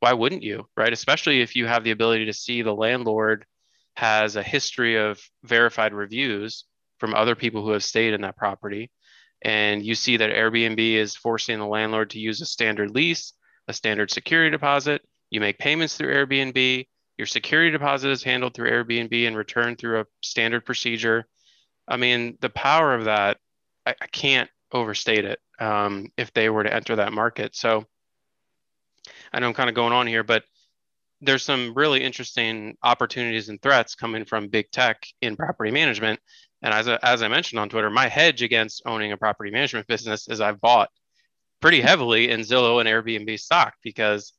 why 0.00 0.12
wouldn't 0.12 0.42
you, 0.42 0.68
right? 0.76 0.92
Especially 0.92 1.40
if 1.40 1.56
you 1.56 1.66
have 1.66 1.84
the 1.84 1.90
ability 1.90 2.26
to 2.26 2.32
see 2.32 2.62
the 2.62 2.74
landlord 2.74 3.46
has 3.96 4.36
a 4.36 4.42
history 4.42 4.96
of 4.96 5.20
verified 5.44 5.94
reviews 5.94 6.64
from 7.04 7.14
other 7.14 7.34
people 7.34 7.62
who 7.62 7.72
have 7.72 7.84
stayed 7.84 8.14
in 8.14 8.22
that 8.22 8.34
property. 8.34 8.90
And 9.42 9.84
you 9.84 9.94
see 9.94 10.16
that 10.16 10.30
Airbnb 10.30 10.78
is 10.78 11.14
forcing 11.14 11.58
the 11.58 11.66
landlord 11.66 12.08
to 12.10 12.18
use 12.18 12.40
a 12.40 12.46
standard 12.46 12.92
lease, 12.92 13.34
a 13.68 13.74
standard 13.74 14.10
security 14.10 14.50
deposit. 14.50 15.02
You 15.28 15.42
make 15.42 15.58
payments 15.58 15.98
through 15.98 16.14
Airbnb. 16.14 16.86
Your 17.18 17.26
security 17.26 17.70
deposit 17.70 18.08
is 18.08 18.22
handled 18.22 18.54
through 18.54 18.70
Airbnb 18.70 19.26
and 19.26 19.36
returned 19.36 19.76
through 19.76 20.00
a 20.00 20.06
standard 20.22 20.64
procedure. 20.64 21.26
I 21.86 21.98
mean, 21.98 22.38
the 22.40 22.48
power 22.48 22.94
of 22.94 23.04
that, 23.04 23.36
I, 23.84 23.94
I 24.00 24.06
can't 24.06 24.48
overstate 24.72 25.26
it 25.26 25.40
um, 25.60 26.06
if 26.16 26.32
they 26.32 26.48
were 26.48 26.64
to 26.64 26.74
enter 26.74 26.96
that 26.96 27.12
market. 27.12 27.54
So 27.54 27.84
I 29.30 29.40
know 29.40 29.48
I'm 29.48 29.52
kind 29.52 29.68
of 29.68 29.76
going 29.76 29.92
on 29.92 30.06
here, 30.06 30.24
but 30.24 30.44
there's 31.20 31.42
some 31.42 31.74
really 31.74 32.02
interesting 32.02 32.78
opportunities 32.82 33.50
and 33.50 33.60
threats 33.60 33.94
coming 33.94 34.24
from 34.24 34.48
big 34.48 34.70
tech 34.70 35.06
in 35.20 35.36
property 35.36 35.70
management 35.70 36.18
and 36.64 36.72
as, 36.72 36.88
a, 36.88 36.98
as 37.04 37.22
I 37.22 37.28
mentioned 37.28 37.60
on 37.60 37.68
Twitter, 37.68 37.90
my 37.90 38.08
hedge 38.08 38.40
against 38.40 38.82
owning 38.86 39.12
a 39.12 39.18
property 39.18 39.50
management 39.50 39.86
business 39.86 40.28
is 40.28 40.40
I've 40.40 40.62
bought 40.62 40.88
pretty 41.60 41.82
heavily 41.82 42.30
in 42.30 42.40
Zillow 42.40 42.80
and 42.80 42.88
Airbnb 42.88 43.38
stock 43.38 43.74
because, 43.82 44.32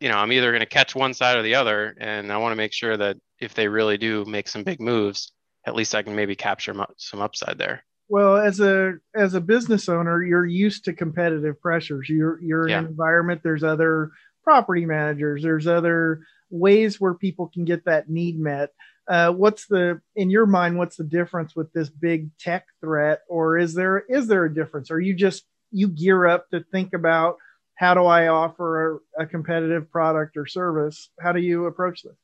you 0.00 0.08
know, 0.08 0.16
I'm 0.16 0.32
either 0.32 0.50
going 0.50 0.60
to 0.60 0.66
catch 0.66 0.96
one 0.96 1.14
side 1.14 1.36
or 1.36 1.42
the 1.42 1.54
other. 1.54 1.96
And 2.00 2.32
I 2.32 2.38
want 2.38 2.50
to 2.50 2.56
make 2.56 2.72
sure 2.72 2.96
that 2.96 3.18
if 3.38 3.54
they 3.54 3.68
really 3.68 3.96
do 3.96 4.24
make 4.24 4.48
some 4.48 4.64
big 4.64 4.80
moves, 4.80 5.30
at 5.64 5.76
least 5.76 5.94
I 5.94 6.02
can 6.02 6.16
maybe 6.16 6.34
capture 6.34 6.74
some 6.96 7.22
upside 7.22 7.56
there. 7.56 7.84
Well, 8.08 8.36
as 8.36 8.58
a 8.58 8.94
as 9.14 9.34
a 9.34 9.40
business 9.40 9.88
owner, 9.88 10.22
you're 10.24 10.44
used 10.44 10.84
to 10.86 10.92
competitive 10.92 11.60
pressures. 11.60 12.08
You're 12.08 12.38
you're 12.42 12.68
in 12.68 12.74
an 12.74 12.86
environment. 12.86 13.40
There's 13.42 13.64
other 13.64 14.10
property 14.42 14.84
managers. 14.84 15.42
There's 15.42 15.66
other 15.66 16.26
ways 16.50 17.00
where 17.00 17.14
people 17.14 17.48
can 17.48 17.64
get 17.64 17.84
that 17.84 18.08
need 18.08 18.38
met 18.38 18.70
Uh, 19.06 19.30
what's 19.30 19.66
the 19.66 20.00
in 20.16 20.30
your 20.30 20.46
mind? 20.46 20.78
What's 20.78 20.96
the 20.96 21.04
difference 21.04 21.54
with 21.54 21.72
this 21.72 21.90
big 21.90 22.30
tech 22.38 22.66
threat, 22.80 23.20
or 23.28 23.58
is 23.58 23.74
there 23.74 23.98
is 24.08 24.26
there 24.28 24.44
a 24.44 24.54
difference? 24.54 24.90
Are 24.90 25.00
you 25.00 25.14
just 25.14 25.44
you 25.70 25.88
gear 25.88 26.26
up 26.26 26.48
to 26.50 26.64
think 26.72 26.94
about 26.94 27.36
how 27.74 27.92
do 27.92 28.04
I 28.06 28.28
offer 28.28 29.00
a, 29.18 29.22
a 29.24 29.26
competitive 29.26 29.90
product 29.90 30.36
or 30.36 30.46
service? 30.46 31.10
How 31.20 31.32
do 31.32 31.40
you 31.40 31.66
approach 31.66 32.02
this? 32.02 32.16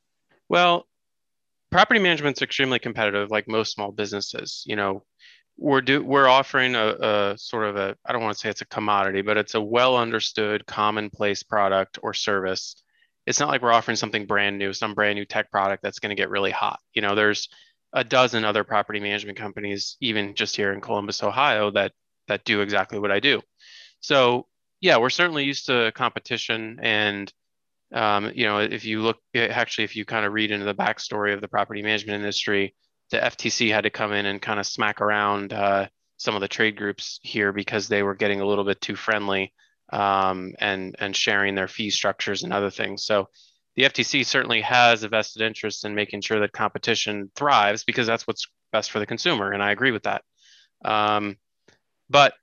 Well, 0.49 0.87
property 1.69 1.99
management's 1.99 2.41
extremely 2.41 2.79
competitive, 2.79 3.29
like 3.29 3.47
most 3.47 3.73
small 3.73 3.91
businesses. 3.91 4.63
You 4.65 4.75
know, 4.75 5.03
we're 5.57 5.81
do 5.81 6.03
we're 6.03 6.27
offering 6.27 6.73
a, 6.75 6.95
a 6.99 7.37
sort 7.37 7.65
of 7.65 7.75
a 7.75 7.95
I 8.05 8.11
don't 8.11 8.23
want 8.23 8.35
to 8.35 8.39
say 8.39 8.49
it's 8.49 8.61
a 8.61 8.65
commodity, 8.65 9.21
but 9.21 9.37
it's 9.37 9.53
a 9.53 9.61
well 9.61 9.97
understood, 9.97 10.65
commonplace 10.65 11.43
product 11.43 11.99
or 12.01 12.15
service. 12.15 12.75
It's 13.25 13.39
not 13.39 13.49
like 13.49 13.61
we're 13.61 13.71
offering 13.71 13.97
something 13.97 14.25
brand 14.25 14.57
new, 14.57 14.73
some 14.73 14.93
brand 14.93 15.15
new 15.15 15.25
tech 15.25 15.51
product 15.51 15.83
that's 15.83 15.99
going 15.99 16.09
to 16.09 16.21
get 16.21 16.29
really 16.29 16.51
hot. 16.51 16.79
You 16.93 17.01
know, 17.01 17.15
there's 17.15 17.49
a 17.93 18.03
dozen 18.03 18.45
other 18.45 18.63
property 18.63 18.99
management 18.99 19.37
companies, 19.37 19.97
even 20.01 20.33
just 20.33 20.55
here 20.55 20.73
in 20.73 20.81
Columbus, 20.81 21.23
Ohio, 21.23 21.71
that 21.71 21.91
that 22.27 22.45
do 22.45 22.61
exactly 22.61 22.99
what 22.99 23.11
I 23.11 23.19
do. 23.19 23.41
So 23.99 24.47
yeah, 24.79 24.97
we're 24.97 25.09
certainly 25.09 25.43
used 25.43 25.67
to 25.67 25.91
competition 25.93 26.79
and 26.81 27.31
um, 27.93 28.31
you 28.33 28.45
know, 28.45 28.59
if 28.59 28.85
you 28.85 29.01
look 29.01 29.17
actually, 29.35 29.83
if 29.83 29.95
you 29.95 30.05
kind 30.05 30.25
of 30.25 30.33
read 30.33 30.51
into 30.51 30.65
the 30.65 30.73
backstory 30.73 31.33
of 31.33 31.41
the 31.41 31.47
property 31.47 31.81
management 31.81 32.15
industry, 32.15 32.73
the 33.11 33.17
FTC 33.17 33.71
had 33.71 33.83
to 33.83 33.89
come 33.89 34.13
in 34.13 34.25
and 34.25 34.41
kind 34.41 34.59
of 34.59 34.65
smack 34.65 35.01
around 35.01 35.51
uh, 35.51 35.87
some 36.17 36.35
of 36.35 36.41
the 36.41 36.47
trade 36.47 36.77
groups 36.77 37.19
here 37.21 37.51
because 37.51 37.87
they 37.87 38.01
were 38.01 38.15
getting 38.15 38.39
a 38.39 38.45
little 38.45 38.63
bit 38.63 38.79
too 38.79 38.95
friendly 38.95 39.53
um, 39.91 40.53
and 40.59 40.95
and 40.99 41.15
sharing 41.15 41.55
their 41.55 41.67
fee 41.67 41.89
structures 41.89 42.43
and 42.43 42.53
other 42.53 42.69
things. 42.69 43.03
So 43.03 43.29
the 43.75 43.83
FTC 43.83 44.25
certainly 44.25 44.61
has 44.61 45.03
a 45.03 45.09
vested 45.09 45.41
interest 45.41 45.85
in 45.85 45.95
making 45.95 46.21
sure 46.21 46.39
that 46.39 46.51
competition 46.51 47.31
thrives 47.35 47.83
because 47.83 48.07
that's 48.07 48.27
what's 48.27 48.47
best 48.71 48.91
for 48.91 48.99
the 48.99 49.05
consumer, 49.05 49.51
and 49.51 49.63
I 49.63 49.71
agree 49.71 49.91
with 49.91 50.03
that. 50.03 50.23
Um, 50.83 51.37
but 52.09 52.33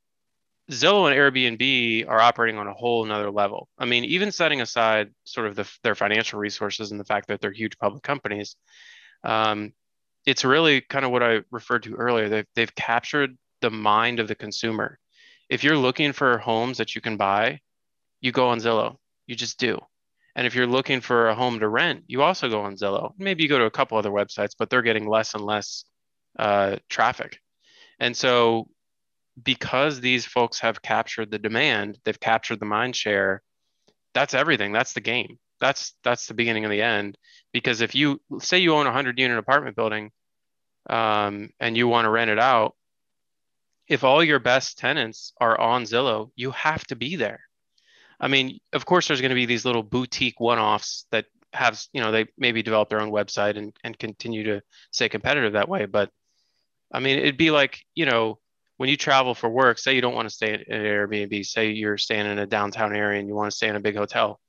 Zillow 0.71 1.11
and 1.11 1.17
Airbnb 1.17 2.09
are 2.09 2.21
operating 2.21 2.59
on 2.59 2.67
a 2.67 2.75
whole 2.75 3.05
another 3.05 3.31
level. 3.31 3.69
I 3.79 3.87
mean, 3.87 4.05
even 4.05 4.31
setting 4.33 4.61
aside 4.61 5.11
sort 5.25 5.47
of 5.47 5.57
the, 5.57 5.71
their 5.83 5.95
financial 5.95 6.39
resources 6.39 6.91
and 6.91 7.01
the 7.01 7.05
fact 7.05 7.29
that 7.29 7.41
they're 7.41 7.53
huge 7.53 7.79
public 7.79 8.03
companies, 8.03 8.57
um, 9.25 9.73
it's 10.27 10.45
really 10.45 10.83
kind 10.83 11.07
of 11.07 11.11
what 11.11 11.23
I 11.23 11.41
referred 11.51 11.85
to 11.85 11.95
earlier. 11.95 12.29
They've, 12.29 12.47
they've 12.55 12.75
captured 12.75 13.37
the 13.63 13.71
mind 13.71 14.21
of 14.21 14.29
the 14.29 14.35
consumer. 14.35 14.99
If 15.49 15.65
you're 15.65 15.77
looking 15.77 16.13
for 16.13 16.39
homes 16.39 16.79
that 16.79 16.95
you 16.95 17.01
can 17.01 17.17
buy, 17.17 17.61
you 18.21 18.33
go 18.33 18.49
on 18.49 18.59
Zillow. 18.59 18.97
You 19.27 19.35
just 19.35 19.59
do. 19.59 19.79
And 20.37 20.47
if 20.47 20.55
you're 20.55 20.67
looking 20.67 21.01
for 21.01 21.29
a 21.29 21.35
home 21.35 21.59
to 21.61 21.69
rent, 21.69 22.05
you 22.07 22.23
also 22.23 22.49
go 22.49 22.63
on 22.63 22.77
Zillow. 22.77 23.13
Maybe 23.19 23.43
you 23.43 23.49
go 23.49 23.59
to 23.59 23.65
a 23.65 23.71
couple 23.71 23.99
other 23.99 24.11
websites, 24.11 24.53
but 24.59 24.71
they're 24.71 24.83
getting 24.83 25.09
less 25.09 25.35
and 25.35 25.45
less 25.45 25.85
uh, 26.39 26.77
traffic. 26.89 27.39
And 27.99 28.17
so 28.17 28.69
because 29.43 30.01
these 30.01 30.25
folks 30.25 30.61
have 30.61 30.83
captured 30.83 31.31
the 31.31 31.39
demand, 31.39 31.99
they've 32.05 32.21
captured 32.21 32.61
the 32.61 32.67
mind 32.67 32.97
share. 32.97 33.43
That's 34.15 34.35
everything. 34.35 34.73
That's 34.73 34.93
the 34.93 35.01
game. 35.01 35.39
That's 35.61 35.95
that's 36.05 36.27
the 36.27 36.35
beginning 36.35 36.65
of 36.65 36.71
the 36.71 36.83
end. 36.83 37.19
Because 37.53 37.81
if 37.81 37.95
you 37.95 38.21
say 38.41 38.59
you 38.59 38.75
own 38.75 38.87
a 38.87 38.93
hundred 38.93 39.19
unit 39.19 39.39
apartment 39.39 39.77
building, 39.77 40.11
um, 40.89 41.51
and 41.61 41.77
you 41.77 41.89
want 41.89 42.07
to 42.07 42.11
rent 42.11 42.31
it 42.31 42.39
out, 42.39 42.75
if 43.89 44.05
all 44.05 44.23
your 44.23 44.39
best 44.39 44.79
tenants 44.79 45.33
are 45.41 45.59
on 45.59 45.85
Zillow, 45.85 46.31
you 46.37 46.51
have 46.53 46.85
to 46.87 46.97
be 46.97 47.17
there. 47.17 47.41
I 48.21 48.29
mean, 48.29 48.59
of 48.73 48.85
course, 48.85 49.09
there's 49.09 49.21
going 49.21 49.31
to 49.31 49.35
be 49.35 49.47
these 49.47 49.65
little 49.65 49.83
boutique 49.83 50.41
one-offs 50.41 51.07
that 51.11 51.27
have, 51.53 51.81
you 51.93 52.01
know, 52.01 52.13
they 52.13 52.27
maybe 52.37 52.63
develop 52.63 52.89
their 52.89 53.01
own 53.01 53.11
website 53.11 53.57
and, 53.57 53.75
and 53.83 53.99
continue 53.99 54.45
to 54.45 54.63
stay 54.91 55.09
competitive 55.09 55.55
that 55.55 55.69
way. 55.69 55.87
But 55.87 56.11
I 56.93 57.01
mean, 57.01 57.19
it'd 57.19 57.37
be 57.37 57.51
like, 57.51 57.81
you 57.95 58.07
know, 58.07 58.39
when 58.77 58.89
you 58.89 58.97
travel 58.97 59.35
for 59.35 59.49
work, 59.49 59.79
say 59.79 59.95
you 59.95 60.01
don't 60.01 60.15
want 60.15 60.29
to 60.29 60.35
stay 60.35 60.53
at 60.53 60.69
an 60.69 60.83
Airbnb, 60.83 61.45
say 61.47 61.71
you're 61.71 61.99
staying 61.99 62.27
in 62.27 62.39
a 62.39 62.47
downtown 62.47 62.95
area 62.95 63.19
and 63.19 63.29
you 63.29 63.35
want 63.35 63.51
to 63.51 63.57
stay 63.57 63.69
in 63.69 63.77
a 63.77 63.81
big 63.81 63.97
hotel, 63.97 64.41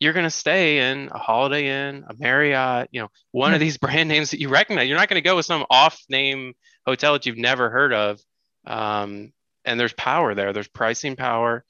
you're 0.00 0.14
going 0.14 0.24
to 0.24 0.30
stay 0.30 0.90
in 0.90 1.10
a 1.12 1.18
Holiday 1.18 1.88
Inn, 1.88 2.04
a 2.08 2.14
Marriott, 2.18 2.88
you 2.92 3.00
know, 3.00 3.08
one 3.30 3.52
of 3.52 3.60
hmm. 3.60 3.64
these 3.64 3.78
brand 3.78 4.08
names 4.08 4.30
that 4.30 4.40
you 4.40 4.48
recognize. 4.48 4.88
You're 4.88 4.98
not 4.98 5.08
going 5.08 5.22
to 5.22 5.28
go 5.28 5.36
with 5.36 5.46
some 5.46 5.64
off-name 5.70 6.54
hotel 6.86 7.12
that 7.12 7.26
you've 7.26 7.38
never 7.38 7.70
heard 7.70 7.92
of. 7.92 8.20
Um, 8.66 9.32
and 9.64 9.78
there's 9.78 9.92
power 9.92 10.34
there. 10.34 10.52
There's 10.52 10.68
pricing 10.68 11.16
power. 11.16 11.64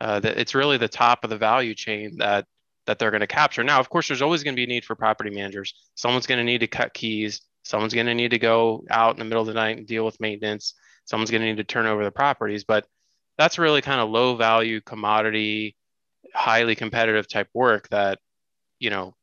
Uh, 0.00 0.20
that 0.20 0.38
it's 0.38 0.54
really 0.54 0.76
the 0.76 0.88
top 0.88 1.24
of 1.24 1.30
the 1.30 1.36
value 1.36 1.74
chain 1.74 2.18
that 2.18 2.46
that 2.86 2.98
they're 2.98 3.10
going 3.10 3.20
to 3.20 3.26
capture. 3.26 3.64
Now, 3.64 3.80
of 3.80 3.90
course, 3.90 4.08
there's 4.08 4.22
always 4.22 4.44
going 4.44 4.54
to 4.54 4.60
be 4.60 4.64
a 4.64 4.68
need 4.68 4.84
for 4.84 4.94
property 4.94 5.30
managers. 5.30 5.74
Someone's 5.94 6.26
going 6.26 6.38
to 6.38 6.44
need 6.44 6.60
to 6.60 6.68
cut 6.68 6.94
keys. 6.94 7.42
Someone's 7.64 7.92
going 7.92 8.06
to 8.06 8.14
need 8.14 8.30
to 8.30 8.38
go 8.38 8.84
out 8.90 9.14
in 9.14 9.18
the 9.18 9.24
middle 9.24 9.42
of 9.42 9.48
the 9.48 9.54
night 9.54 9.76
and 9.76 9.86
deal 9.86 10.04
with 10.04 10.20
maintenance 10.20 10.74
someone's 11.08 11.30
going 11.30 11.40
to 11.40 11.46
need 11.46 11.56
to 11.56 11.64
turn 11.64 11.86
over 11.86 12.04
the 12.04 12.10
properties 12.10 12.64
but 12.64 12.86
that's 13.38 13.58
really 13.58 13.80
kind 13.80 14.00
of 14.00 14.10
low 14.10 14.36
value 14.36 14.80
commodity 14.80 15.74
highly 16.34 16.74
competitive 16.74 17.26
type 17.26 17.48
work 17.54 17.88
that 17.88 18.18
you 18.78 18.90
know 18.90 19.14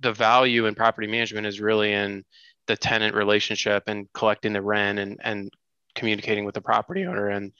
the 0.00 0.12
value 0.12 0.66
in 0.66 0.74
property 0.74 1.06
management 1.06 1.46
is 1.46 1.60
really 1.60 1.92
in 1.92 2.24
the 2.66 2.76
tenant 2.76 3.14
relationship 3.14 3.84
and 3.86 4.10
collecting 4.14 4.54
the 4.54 4.62
rent 4.62 4.98
and 4.98 5.20
and 5.22 5.50
communicating 5.94 6.44
with 6.44 6.54
the 6.54 6.60
property 6.60 7.04
owner 7.06 7.28
and 7.28 7.52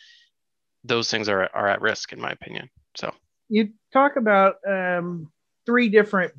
those 0.84 1.10
things 1.10 1.28
are, 1.28 1.48
are 1.54 1.68
at 1.68 1.80
risk 1.80 2.12
in 2.12 2.20
my 2.20 2.30
opinion 2.30 2.68
so 2.94 3.12
you 3.48 3.70
talk 3.92 4.16
about 4.16 4.56
um, 4.68 5.30
three 5.66 5.88
different 5.88 6.32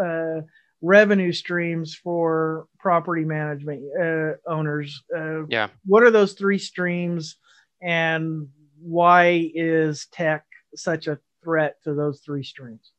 uh, 0.00 0.40
revenue 0.82 1.32
streams 1.32 1.94
for 1.94 2.66
property 2.78 3.24
management 3.24 3.82
uh, 4.00 4.32
owners. 4.46 5.02
Uh, 5.16 5.46
yeah. 5.46 5.68
What 5.86 6.02
are 6.02 6.10
those 6.10 6.34
three 6.34 6.58
streams, 6.58 7.36
and 7.82 8.48
why 8.78 9.50
is 9.54 10.06
tech 10.12 10.44
such 10.74 11.06
a 11.06 11.18
threat 11.42 11.76
to 11.84 11.94
those 11.94 12.20
three 12.20 12.42
streams? 12.42 12.92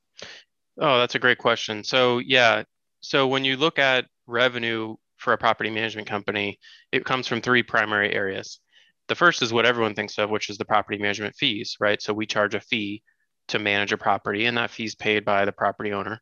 Oh, 0.79 0.99
that's 0.99 1.15
a 1.15 1.19
great 1.19 1.37
question. 1.37 1.83
So, 1.83 2.19
yeah. 2.19 2.63
So, 3.01 3.27
when 3.27 3.45
you 3.45 3.57
look 3.57 3.77
at 3.77 4.05
revenue 4.25 4.95
for 5.25 5.33
a 5.33 5.37
property 5.37 5.69
management 5.69 6.07
company, 6.07 6.57
it 6.93 7.03
comes 7.03 7.27
from 7.27 7.41
three 7.41 7.63
primary 7.63 8.13
areas. 8.13 8.61
The 9.09 9.15
first 9.15 9.41
is 9.41 9.51
what 9.51 9.65
everyone 9.65 9.95
thinks 9.95 10.17
of, 10.17 10.29
which 10.29 10.49
is 10.49 10.57
the 10.57 10.65
property 10.65 10.97
management 10.97 11.35
fees, 11.35 11.75
right? 11.81 12.01
So, 12.01 12.13
we 12.13 12.25
charge 12.25 12.55
a 12.55 12.61
fee 12.61 13.03
to 13.49 13.59
manage 13.59 13.91
a 13.91 13.97
property, 13.97 14.45
and 14.45 14.57
that 14.57 14.71
fee 14.71 14.85
is 14.85 14.95
paid 14.95 15.25
by 15.25 15.43
the 15.43 15.51
property 15.51 15.91
owner. 15.91 16.21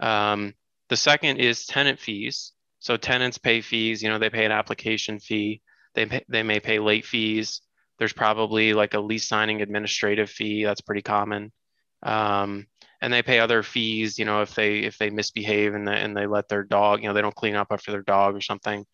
Um, 0.00 0.54
the 0.88 0.96
second 0.96 1.38
is 1.38 1.66
tenant 1.66 1.98
fees. 2.00 2.52
So 2.80 2.96
tenants 2.96 3.38
pay 3.38 3.60
fees, 3.60 4.02
you 4.02 4.08
know, 4.08 4.18
they 4.18 4.30
pay 4.30 4.44
an 4.44 4.52
application 4.52 5.18
fee. 5.18 5.62
They, 5.94 6.06
pay, 6.06 6.24
they 6.28 6.42
may 6.42 6.60
pay 6.60 6.78
late 6.78 7.04
fees. 7.04 7.60
There's 7.98 8.12
probably 8.12 8.72
like 8.74 8.94
a 8.94 9.00
lease 9.00 9.26
signing 9.26 9.60
administrative 9.60 10.30
fee. 10.30 10.64
That's 10.64 10.80
pretty 10.80 11.02
common. 11.02 11.52
Um, 12.02 12.66
and 13.00 13.12
they 13.12 13.22
pay 13.22 13.38
other 13.38 13.62
fees, 13.62 14.18
you 14.18 14.24
know, 14.24 14.42
if 14.42 14.54
they 14.54 14.80
if 14.80 14.98
they 14.98 15.10
misbehave 15.10 15.74
and 15.74 15.86
they, 15.86 16.00
and 16.00 16.16
they 16.16 16.26
let 16.26 16.48
their 16.48 16.64
dog, 16.64 17.02
you 17.02 17.08
know, 17.08 17.14
they 17.14 17.22
don't 17.22 17.34
clean 17.34 17.54
up 17.54 17.68
after 17.70 17.92
their 17.92 18.02
dog 18.02 18.34
or 18.34 18.40
something. 18.40 18.84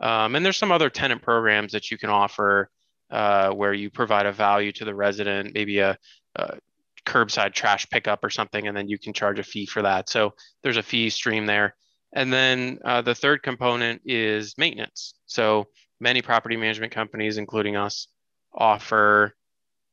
Um, 0.00 0.34
and 0.34 0.44
there's 0.44 0.56
some 0.56 0.72
other 0.72 0.90
tenant 0.90 1.22
programs 1.22 1.72
that 1.72 1.90
you 1.90 1.98
can 1.98 2.10
offer 2.10 2.70
uh, 3.10 3.50
where 3.50 3.72
you 3.72 3.90
provide 3.90 4.26
a 4.26 4.32
value 4.32 4.72
to 4.72 4.84
the 4.84 4.94
resident, 4.94 5.54
maybe 5.54 5.78
a, 5.78 5.96
a 6.36 6.58
curbside 7.06 7.52
trash 7.52 7.88
pickup 7.90 8.24
or 8.24 8.30
something, 8.30 8.66
and 8.66 8.76
then 8.76 8.88
you 8.88 8.98
can 8.98 9.12
charge 9.12 9.38
a 9.38 9.44
fee 9.44 9.66
for 9.66 9.82
that. 9.82 10.08
So 10.08 10.34
there's 10.62 10.76
a 10.76 10.82
fee 10.82 11.10
stream 11.10 11.46
there. 11.46 11.76
And 12.14 12.32
then 12.32 12.78
uh, 12.84 13.02
the 13.02 13.14
third 13.14 13.42
component 13.42 14.02
is 14.04 14.56
maintenance. 14.58 15.14
So 15.26 15.68
many 16.00 16.20
property 16.20 16.56
management 16.56 16.92
companies, 16.92 17.38
including 17.38 17.76
us, 17.76 18.08
offer 18.52 19.34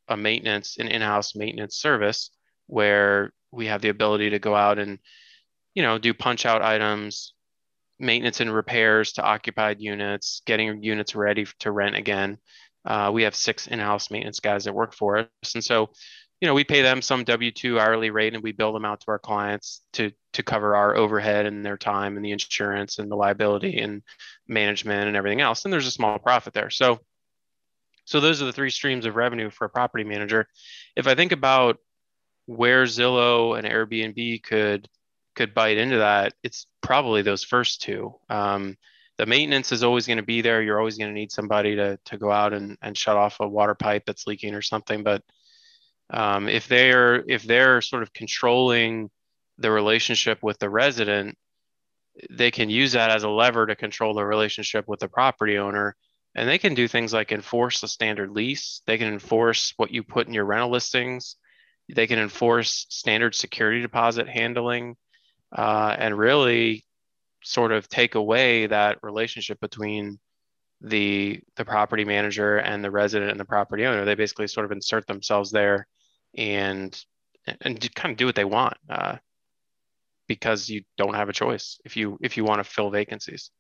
a 0.07 0.17
maintenance, 0.17 0.77
an 0.77 0.87
in-house 0.87 1.35
maintenance 1.35 1.75
service 1.75 2.31
where 2.69 3.33
we 3.51 3.65
have 3.65 3.81
the 3.81 3.89
ability 3.89 4.29
to 4.29 4.39
go 4.39 4.55
out 4.55 4.79
and, 4.79 4.99
you 5.73 5.83
know, 5.83 5.97
do 5.97 6.13
punch 6.13 6.45
out 6.45 6.61
items, 6.61 7.33
maintenance 7.97 8.39
and 8.39 8.53
repairs 8.53 9.13
to 9.13 9.23
occupied 9.23 9.81
units, 9.81 10.41
getting 10.45 10.83
units 10.83 11.15
ready 11.15 11.45
to 11.59 11.71
rent 11.71 11.95
again. 11.95 12.37
Uh, 12.85 13.11
we 13.13 13.23
have 13.23 13.35
six 13.35 13.67
in-house 13.67 14.11
maintenance 14.11 14.39
guys 14.39 14.63
that 14.63 14.73
work 14.73 14.93
for 14.93 15.17
us, 15.17 15.55
and 15.55 15.63
so 15.63 15.89
you 16.41 16.47
know, 16.47 16.53
we 16.53 16.63
pay 16.63 16.81
them 16.81 17.01
some 17.01 17.25
W 17.25 17.51
two 17.51 17.77
hourly 17.77 18.11
rate, 18.11 18.33
and 18.33 18.41
we 18.41 18.53
bill 18.53 18.71
them 18.71 18.85
out 18.85 19.01
to 19.01 19.11
our 19.11 19.19
clients 19.19 19.81
to 19.91 20.11
to 20.31 20.41
cover 20.41 20.73
our 20.73 20.95
overhead 20.95 21.45
and 21.45 21.65
their 21.65 21.77
time 21.77 22.15
and 22.15 22.23
the 22.23 22.31
insurance 22.31 22.97
and 22.97 23.11
the 23.11 23.15
liability 23.15 23.79
and 23.79 24.03
management 24.47 25.07
and 25.07 25.17
everything 25.17 25.41
else. 25.41 25.65
And 25.65 25.73
there's 25.73 25.87
a 25.87 25.91
small 25.91 26.17
profit 26.17 26.53
there. 26.53 26.69
So, 26.69 26.99
so 28.05 28.21
those 28.21 28.41
are 28.41 28.45
the 28.45 28.53
three 28.53 28.69
streams 28.69 29.05
of 29.05 29.17
revenue 29.17 29.49
for 29.49 29.65
a 29.65 29.69
property 29.69 30.05
manager. 30.05 30.47
If 30.95 31.07
I 31.07 31.15
think 31.15 31.33
about 31.33 31.77
where 32.49 32.85
Zillow 32.85 33.57
and 33.57 33.67
Airbnb 33.67 34.41
could 34.41 34.89
could 35.35 35.53
bite 35.53 35.77
into 35.77 35.99
that, 35.99 36.33
it's 36.43 36.65
probably 36.81 37.21
those 37.21 37.43
first 37.43 37.81
two. 37.81 38.15
Um, 38.27 38.75
the 39.17 39.27
maintenance 39.27 39.71
is 39.71 39.83
always 39.83 40.07
going 40.07 40.17
to 40.17 40.23
be 40.23 40.41
there. 40.41 40.61
You're 40.61 40.79
always 40.79 40.97
going 40.97 41.09
to 41.09 41.19
need 41.19 41.31
somebody 41.31 41.75
to 41.75 41.99
to 42.05 42.17
go 42.17 42.31
out 42.31 42.53
and, 42.53 42.75
and 42.81 42.97
shut 42.97 43.17
off 43.17 43.39
a 43.39 43.47
water 43.47 43.75
pipe 43.75 44.03
that's 44.07 44.25
leaking 44.25 44.55
or 44.55 44.63
something. 44.63 45.03
But 45.03 45.23
um, 46.09 46.49
if 46.49 46.67
they're 46.67 47.23
if 47.27 47.43
they're 47.43 47.81
sort 47.81 48.01
of 48.01 48.13
controlling 48.13 49.11
the 49.59 49.69
relationship 49.69 50.41
with 50.41 50.57
the 50.57 50.69
resident 50.69 51.37
they 52.29 52.51
can 52.51 52.69
use 52.69 52.93
that 52.93 53.11
as 53.11 53.23
a 53.23 53.29
lever 53.29 53.67
to 53.67 53.75
control 53.75 54.13
the 54.13 54.25
relationship 54.25 54.85
with 54.87 54.99
the 54.99 55.07
property 55.07 55.57
owner 55.57 55.95
and 56.35 56.49
they 56.49 56.57
can 56.57 56.73
do 56.73 56.87
things 56.87 57.13
like 57.13 57.31
enforce 57.31 57.81
the 57.81 57.87
standard 57.87 58.31
lease 58.31 58.81
they 58.87 58.97
can 58.97 59.07
enforce 59.07 59.73
what 59.77 59.91
you 59.91 60.01
put 60.01 60.27
in 60.27 60.33
your 60.33 60.45
rental 60.45 60.71
listings 60.71 61.35
they 61.93 62.07
can 62.07 62.19
enforce 62.19 62.85
standard 62.89 63.35
security 63.35 63.81
deposit 63.81 64.27
handling 64.27 64.95
uh, 65.55 65.95
and 65.97 66.17
really 66.17 66.85
sort 67.43 67.71
of 67.71 67.87
take 67.87 68.15
away 68.15 68.67
that 68.67 68.99
relationship 69.01 69.59
between 69.59 70.19
the 70.81 71.41
the 71.55 71.65
property 71.65 72.05
manager 72.05 72.57
and 72.57 72.83
the 72.83 72.91
resident 72.91 73.31
and 73.31 73.39
the 73.39 73.45
property 73.45 73.85
owner. 73.85 74.05
They 74.05 74.15
basically 74.15 74.47
sort 74.47 74.65
of 74.65 74.71
insert 74.71 75.07
themselves 75.07 75.51
there 75.51 75.87
and 76.37 76.97
and 77.61 77.95
kind 77.95 78.11
of 78.11 78.17
do 78.17 78.25
what 78.25 78.35
they 78.35 78.45
want 78.45 78.77
uh, 78.89 79.17
because 80.27 80.69
you 80.69 80.83
don't 80.97 81.15
have 81.15 81.29
a 81.29 81.33
choice 81.33 81.79
if 81.83 81.97
you 81.97 82.17
if 82.21 82.37
you 82.37 82.43
want 82.43 82.59
to 82.59 82.63
fill 82.63 82.91
vacancies. 82.91 83.51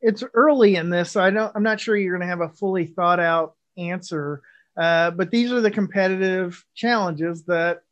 It's 0.00 0.22
early 0.34 0.76
in 0.76 0.90
this. 0.90 1.12
So 1.12 1.22
i 1.22 1.30
don't 1.30 1.52
i'm 1.54 1.62
not 1.62 1.80
sure 1.80 1.96
you're 1.96 2.16
going 2.16 2.28
to 2.28 2.30
have 2.30 2.42
a 2.42 2.54
fully 2.54 2.86
thought 2.86 3.20
out 3.20 3.54
answer 3.76 4.42
uh, 4.76 5.10
but 5.12 5.30
these 5.30 5.52
are 5.52 5.60
the 5.60 5.70
competitive 5.70 6.64
challenges 6.74 7.44
that 7.44 7.82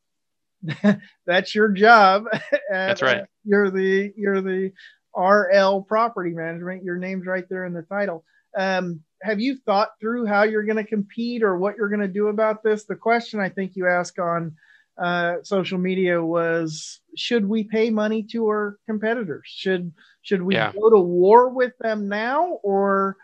that's 1.27 1.55
your 1.55 1.69
job. 1.69 2.27
that's 2.71 3.03
right. 3.03 3.25
you're 3.45 3.71
the 3.71 4.13
you're 4.17 4.41
the 4.41 4.73
RL 5.17 5.83
property 5.83 6.31
management. 6.31 6.85
Your 6.85 6.97
name's 6.97 7.27
right 7.27 7.49
there 7.49 7.65
in 7.65 7.73
the 7.73 7.83
title. 7.83 8.25
Um, 8.57 9.01
have 9.23 9.41
you 9.41 9.57
thought 9.57 9.91
through 10.01 10.27
how 10.27 10.43
you're 10.43 10.65
going 10.65 10.77
to 10.77 10.85
compete 10.85 11.43
or 11.43 11.57
what 11.57 11.77
you're 11.77 11.89
going 11.89 12.01
to 12.01 12.09
do 12.09 12.29
about 12.29 12.63
this? 12.63 12.85
The 12.85 12.97
question 12.97 13.41
I 13.41 13.49
think 13.49 13.77
you 13.77 13.87
asked 13.87 14.19
on 14.19 14.57
uh, 14.99 15.37
social 15.43 15.79
media 15.79 16.23
was, 16.23 17.01
should 17.17 17.49
we 17.49 17.65
pay 17.65 17.91
money 17.91 18.23
to 18.25 18.47
our 18.47 18.79
competitors? 18.87 19.45
Should 19.47 19.93
should 20.23 20.43
we 20.43 20.55
yeah. 20.55 20.73
go 20.73 20.91
to 20.91 20.99
war 20.99 21.49
with 21.49 21.73
them 21.79 22.09
now, 22.09 22.59
or 22.63 23.17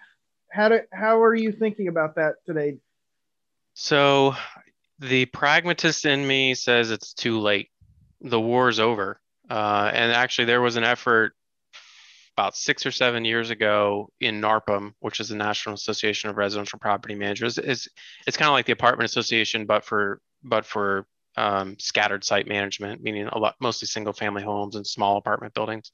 how 0.51 0.69
do, 0.69 0.81
how 0.93 1.23
are 1.23 1.35
you 1.35 1.53
thinking 1.53 1.89
about 1.89 2.17
that 2.17 2.37
today? 2.47 2.79
So 3.81 4.35
the 4.99 5.27
pragmatist 5.27 6.05
in 6.05 6.27
me 6.27 6.57
says 6.57 6.91
it's 6.91 7.15
too 7.15 7.39
late. 7.39 7.71
The 8.21 8.41
war's 8.41 8.81
over. 8.81 9.21
Uh, 9.49 9.89
and 9.95 10.11
actually, 10.11 10.47
there 10.47 10.61
was 10.61 10.75
an 10.75 10.83
effort 10.83 11.35
about 12.37 12.57
six 12.57 12.85
or 12.85 12.91
seven 12.91 13.25
years 13.25 13.51
ago 13.51 14.11
in 14.19 14.41
NARPM, 14.41 14.95
which 14.99 15.21
is 15.21 15.29
the 15.29 15.37
National 15.37 15.77
Association 15.77 16.29
of 16.29 16.37
Residential 16.37 16.81
Property 16.81 17.15
Managers. 17.15 17.57
It's, 17.57 17.87
it's 18.27 18.37
kind 18.37 18.49
of 18.49 18.53
like 18.55 18.67
the 18.67 18.73
apartment 18.73 19.11
association, 19.11 19.65
but 19.65 19.85
for 19.85 20.21
but 20.43 20.67
for 20.67 21.07
um, 21.37 21.77
scattered 21.79 22.25
site 22.25 22.49
management, 22.49 23.01
meaning 23.01 23.29
a 23.29 23.39
lot 23.39 23.55
mostly 23.61 23.87
single 23.87 24.13
family 24.13 24.43
homes 24.43 24.75
and 24.75 24.85
small 24.85 25.19
apartment 25.19 25.55
buildings. 25.55 25.93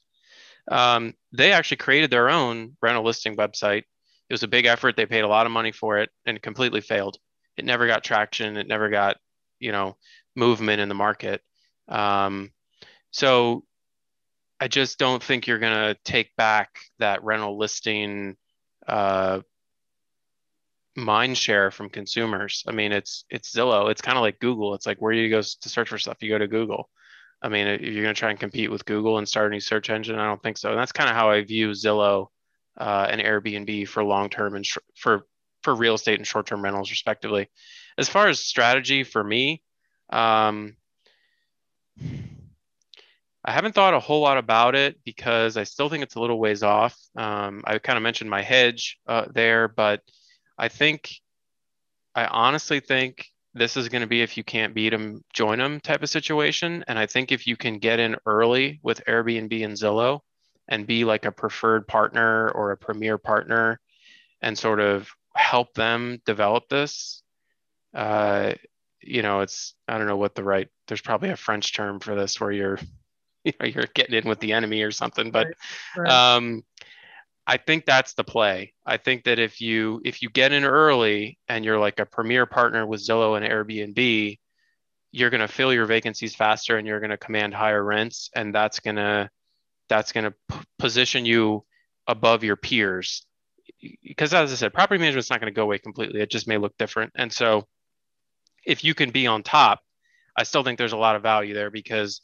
Um, 0.71 1.13
they 1.33 1.51
actually 1.51 1.77
created 1.77 2.09
their 2.09 2.31
own 2.31 2.77
rental 2.81 3.03
listing 3.03 3.37
website. 3.37 3.83
It 4.27 4.33
was 4.33 4.41
a 4.41 4.47
big 4.47 4.65
effort. 4.65 4.95
They 4.95 5.05
paid 5.05 5.23
a 5.23 5.27
lot 5.27 5.45
of 5.45 5.51
money 5.51 5.71
for 5.71 5.99
it 5.99 6.09
and 6.25 6.41
completely 6.41 6.81
failed 6.81 7.19
it 7.57 7.65
never 7.65 7.87
got 7.87 8.03
traction. 8.03 8.57
It 8.57 8.67
never 8.67 8.89
got, 8.89 9.17
you 9.59 9.71
know, 9.71 9.97
movement 10.35 10.81
in 10.81 10.89
the 10.89 10.95
market. 10.95 11.41
Um, 11.87 12.51
so 13.11 13.63
I 14.59 14.67
just 14.67 14.99
don't 14.99 15.23
think 15.23 15.47
you're 15.47 15.59
going 15.59 15.93
to 15.93 15.97
take 16.03 16.35
back 16.35 16.79
that 16.99 17.23
rental 17.23 17.57
listing 17.57 18.35
uh, 18.87 19.41
mind 20.95 21.37
share 21.37 21.71
from 21.71 21.89
consumers. 21.89 22.63
I 22.67 22.71
mean, 22.71 22.91
it's 22.91 23.25
it's 23.29 23.53
Zillow. 23.53 23.91
It's 23.91 24.01
kind 24.01 24.17
of 24.17 24.21
like 24.21 24.39
Google. 24.39 24.73
It's 24.73 24.85
like 24.85 24.97
where 24.99 25.11
you 25.11 25.29
go 25.29 25.41
to 25.41 25.69
search 25.69 25.89
for 25.89 25.97
stuff, 25.97 26.17
you 26.21 26.29
go 26.29 26.37
to 26.37 26.47
Google. 26.47 26.89
I 27.41 27.49
mean, 27.49 27.67
if 27.67 27.81
you're 27.81 28.01
going 28.01 28.15
to 28.15 28.19
try 28.19 28.31
and 28.31 28.39
compete 28.39 28.71
with 28.71 28.85
Google 28.85 29.17
and 29.17 29.27
start 29.27 29.47
a 29.47 29.49
new 29.51 29.59
search 29.59 29.89
engine, 29.89 30.17
I 30.17 30.25
don't 30.25 30.41
think 30.41 30.57
so. 30.57 30.71
And 30.71 30.79
that's 30.79 30.93
kind 30.93 31.09
of 31.09 31.15
how 31.15 31.29
I 31.29 31.43
view 31.43 31.71
Zillow 31.71 32.27
uh, 32.77 33.07
and 33.09 33.21
Airbnb 33.21 33.87
for 33.87 34.03
long 34.03 34.29
term 34.29 34.55
and 34.55 34.65
sh- 34.65 34.77
for 34.95 35.27
for 35.65 35.75
real 35.75 35.95
estate 35.95 36.19
and 36.19 36.27
short 36.27 36.45
term 36.45 36.63
rentals, 36.63 36.91
respectively. 36.91 37.49
As 37.97 38.07
far 38.07 38.29
as 38.29 38.39
strategy 38.39 39.03
for 39.03 39.23
me, 39.23 39.61
um, 40.09 40.77
I 43.43 43.51
haven't 43.51 43.73
thought 43.75 43.93
a 43.93 43.99
whole 43.99 44.21
lot 44.21 44.37
about 44.37 44.75
it 44.75 44.97
because 45.03 45.57
I 45.57 45.63
still 45.63 45.89
think 45.89 46.03
it's 46.03 46.15
a 46.15 46.19
little 46.19 46.39
ways 46.39 46.63
off. 46.63 46.97
Um, 47.15 47.63
I 47.65 47.77
kind 47.79 47.97
of 47.97 48.03
mentioned 48.03 48.29
my 48.29 48.41
hedge 48.41 48.97
uh, 49.07 49.25
there, 49.33 49.67
but 49.67 50.01
I 50.57 50.67
think, 50.67 51.11
I 52.15 52.25
honestly 52.25 52.79
think 52.79 53.25
this 53.53 53.77
is 53.77 53.89
going 53.89 54.01
to 54.01 54.07
be 54.07 54.21
if 54.21 54.37
you 54.37 54.43
can't 54.43 54.73
beat 54.73 54.89
them, 54.89 55.23
join 55.33 55.59
them 55.59 55.79
type 55.79 56.03
of 56.03 56.09
situation. 56.09 56.83
And 56.87 56.97
I 56.97 57.05
think 57.05 57.31
if 57.31 57.47
you 57.47 57.55
can 57.55 57.79
get 57.79 57.99
in 57.99 58.15
early 58.25 58.79
with 58.83 59.05
Airbnb 59.05 59.63
and 59.63 59.73
Zillow 59.73 60.21
and 60.67 60.87
be 60.87 61.05
like 61.05 61.25
a 61.25 61.31
preferred 61.31 61.87
partner 61.87 62.49
or 62.49 62.71
a 62.71 62.77
premier 62.77 63.17
partner 63.17 63.79
and 64.41 64.57
sort 64.57 64.79
of 64.79 65.09
help 65.35 65.73
them 65.73 66.21
develop 66.25 66.69
this 66.69 67.21
uh, 67.93 68.53
you 69.05 69.21
know 69.21 69.41
it's 69.41 69.75
i 69.87 69.97
don't 69.97 70.07
know 70.07 70.17
what 70.17 70.35
the 70.35 70.43
right 70.43 70.67
there's 70.87 71.01
probably 71.01 71.29
a 71.29 71.35
french 71.35 71.73
term 71.73 71.99
for 71.99 72.15
this 72.15 72.39
where 72.41 72.51
you're 72.51 72.79
you 73.43 73.53
know 73.59 73.67
you're 73.67 73.87
getting 73.93 74.15
in 74.15 74.27
with 74.27 74.39
the 74.39 74.53
enemy 74.53 74.81
or 74.81 74.91
something 74.91 75.31
but 75.31 75.47
right, 75.47 75.55
right. 75.97 76.11
um 76.11 76.63
i 77.45 77.57
think 77.57 77.85
that's 77.85 78.13
the 78.15 78.23
play 78.23 78.73
i 78.85 78.97
think 78.97 79.23
that 79.23 79.37
if 79.37 79.61
you 79.61 80.01
if 80.03 80.21
you 80.21 80.29
get 80.29 80.51
in 80.51 80.65
early 80.65 81.37
and 81.47 81.63
you're 81.63 81.79
like 81.79 81.99
a 81.99 82.05
premier 82.05 82.47
partner 82.47 82.85
with 82.85 83.05
zillow 83.05 83.37
and 83.37 83.45
airbnb 83.45 84.39
you're 85.11 85.29
going 85.29 85.41
to 85.41 85.47
fill 85.47 85.71
your 85.71 85.85
vacancies 85.85 86.35
faster 86.35 86.77
and 86.77 86.87
you're 86.87 86.99
going 86.99 87.11
to 87.11 87.17
command 87.17 87.53
higher 87.53 87.83
rents 87.83 88.29
and 88.35 88.53
that's 88.53 88.79
going 88.79 88.97
to 88.97 89.29
that's 89.87 90.11
going 90.11 90.25
to 90.25 90.33
p- 90.49 90.59
position 90.79 91.25
you 91.25 91.63
above 92.07 92.43
your 92.43 92.55
peers 92.55 93.25
because 94.03 94.33
as 94.33 94.51
I 94.51 94.55
said, 94.55 94.73
property 94.73 94.99
management 94.99 95.25
is 95.25 95.29
not 95.29 95.39
going 95.39 95.51
to 95.51 95.55
go 95.55 95.63
away 95.63 95.77
completely. 95.77 96.21
It 96.21 96.31
just 96.31 96.47
may 96.47 96.57
look 96.57 96.77
different. 96.77 97.13
And 97.15 97.31
so 97.31 97.67
if 98.65 98.83
you 98.83 98.93
can 98.93 99.11
be 99.11 99.27
on 99.27 99.43
top, 99.43 99.81
I 100.37 100.43
still 100.43 100.63
think 100.63 100.77
there's 100.77 100.93
a 100.93 100.97
lot 100.97 101.15
of 101.15 101.23
value 101.23 101.53
there 101.53 101.69
because 101.69 102.21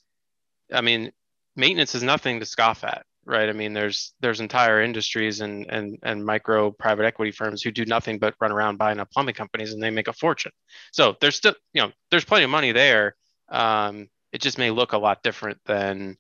I 0.72 0.82
mean, 0.82 1.12
maintenance 1.56 1.96
is 1.96 2.04
nothing 2.04 2.40
to 2.40 2.46
scoff 2.46 2.84
at, 2.84 3.06
right? 3.26 3.50
I 3.50 3.54
mean, 3.54 3.74
there's 3.74 4.14
there's 4.22 4.40
entire 4.40 4.82
industries 4.82 5.42
and 5.42 5.66
and 5.70 5.98
and 6.04 6.26
micro 6.26 6.72
private 6.72 7.06
equity 7.06 7.32
firms 7.32 7.62
who 7.62 7.72
do 7.72 7.86
nothing 7.86 8.20
but 8.20 8.36
run 8.40 8.52
around 8.52 8.78
buying 8.78 9.00
up 9.00 9.12
plumbing 9.12 9.36
companies 9.36 9.74
and 9.74 9.82
they 9.82 9.90
make 9.90 10.08
a 10.08 10.14
fortune. 10.14 10.52
So 10.92 11.16
there's 11.22 11.36
still, 11.36 11.56
you 11.74 11.82
know, 11.82 11.92
there's 12.10 12.26
plenty 12.26 12.46
of 12.46 12.50
money 12.50 12.72
there. 12.72 13.16
Um, 13.50 14.10
it 14.32 14.42
just 14.42 14.58
may 14.58 14.72
look 14.72 14.94
a 14.94 14.98
lot 14.98 15.24
different 15.24 15.60
than 15.66 16.18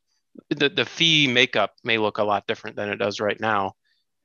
the, 0.50 0.70
the 0.70 0.86
fee 0.86 1.28
makeup 1.28 1.74
may 1.84 1.98
look 1.98 2.18
a 2.18 2.24
lot 2.24 2.48
different 2.48 2.76
than 2.76 2.90
it 2.90 2.98
does 2.98 3.20
right 3.20 3.40
now 3.40 3.74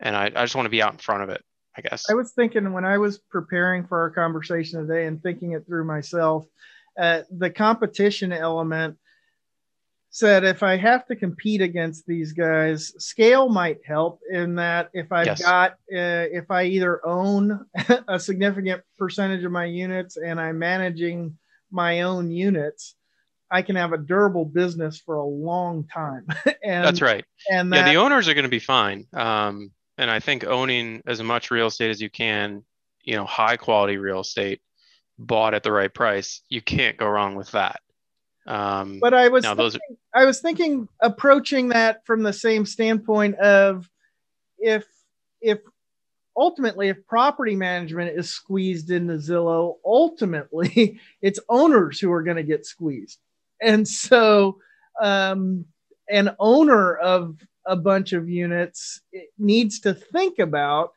and 0.00 0.16
I, 0.16 0.26
I 0.26 0.44
just 0.44 0.54
want 0.54 0.66
to 0.66 0.70
be 0.70 0.82
out 0.82 0.92
in 0.92 0.98
front 0.98 1.22
of 1.22 1.28
it 1.28 1.42
i 1.76 1.80
guess 1.80 2.08
i 2.10 2.14
was 2.14 2.32
thinking 2.32 2.72
when 2.72 2.84
i 2.84 2.98
was 2.98 3.18
preparing 3.18 3.86
for 3.86 4.00
our 4.00 4.10
conversation 4.10 4.86
today 4.86 5.06
and 5.06 5.22
thinking 5.22 5.52
it 5.52 5.66
through 5.66 5.84
myself 5.84 6.46
uh, 6.98 7.22
the 7.30 7.50
competition 7.50 8.32
element 8.32 8.96
said 10.10 10.44
if 10.44 10.62
i 10.62 10.76
have 10.76 11.06
to 11.06 11.16
compete 11.16 11.60
against 11.60 12.06
these 12.06 12.32
guys 12.32 12.92
scale 12.98 13.48
might 13.48 13.78
help 13.84 14.20
in 14.30 14.54
that 14.54 14.88
if 14.92 15.12
i've 15.12 15.26
yes. 15.26 15.42
got 15.42 15.72
uh, 15.94 16.26
if 16.32 16.50
i 16.50 16.64
either 16.64 17.04
own 17.06 17.66
a 18.08 18.18
significant 18.18 18.82
percentage 18.98 19.44
of 19.44 19.52
my 19.52 19.64
units 19.64 20.16
and 20.16 20.40
i'm 20.40 20.58
managing 20.58 21.36
my 21.70 22.02
own 22.02 22.30
units 22.30 22.94
I 23.50 23.62
can 23.62 23.76
have 23.76 23.92
a 23.92 23.98
durable 23.98 24.44
business 24.44 24.98
for 24.98 25.16
a 25.16 25.24
long 25.24 25.86
time. 25.92 26.26
and 26.64 26.84
that's 26.84 27.00
right. 27.00 27.24
And 27.50 27.72
that, 27.72 27.86
yeah, 27.86 27.92
the 27.92 28.00
owners 28.00 28.28
are 28.28 28.34
going 28.34 28.44
to 28.44 28.50
be 28.50 28.58
fine. 28.58 29.06
Um, 29.12 29.70
and 29.98 30.10
I 30.10 30.20
think 30.20 30.44
owning 30.44 31.02
as 31.06 31.22
much 31.22 31.50
real 31.50 31.66
estate 31.68 31.90
as 31.90 32.00
you 32.00 32.10
can, 32.10 32.64
you 33.02 33.16
know, 33.16 33.24
high 33.24 33.56
quality 33.56 33.96
real 33.96 34.20
estate 34.20 34.60
bought 35.18 35.54
at 35.54 35.62
the 35.62 35.72
right 35.72 35.92
price, 35.92 36.42
you 36.48 36.60
can't 36.60 36.96
go 36.96 37.06
wrong 37.08 37.34
with 37.34 37.50
that. 37.52 37.80
Um, 38.46 39.00
but 39.00 39.14
I 39.14 39.28
was 39.28 39.44
thinking, 39.44 39.56
those 39.56 39.76
are- 39.76 39.80
I 40.14 40.24
was 40.24 40.40
thinking 40.40 40.88
approaching 41.02 41.68
that 41.68 42.06
from 42.06 42.22
the 42.22 42.32
same 42.32 42.64
standpoint 42.64 43.36
of 43.36 43.90
if 44.58 44.86
if 45.40 45.58
ultimately 46.36 46.88
if 46.88 47.04
property 47.06 47.56
management 47.56 48.16
is 48.16 48.30
squeezed 48.30 48.90
into 48.90 49.14
Zillow, 49.14 49.76
ultimately 49.84 51.00
it's 51.22 51.40
owners 51.48 51.98
who 51.98 52.12
are 52.12 52.22
going 52.22 52.36
to 52.36 52.42
get 52.42 52.66
squeezed, 52.66 53.18
and 53.60 53.86
so 53.86 54.58
um, 55.02 55.64
an 56.08 56.36
owner 56.38 56.94
of 56.96 57.36
a 57.66 57.76
bunch 57.76 58.12
of 58.12 58.28
units 58.28 59.00
needs 59.38 59.80
to 59.80 59.94
think 59.94 60.38
about 60.38 60.92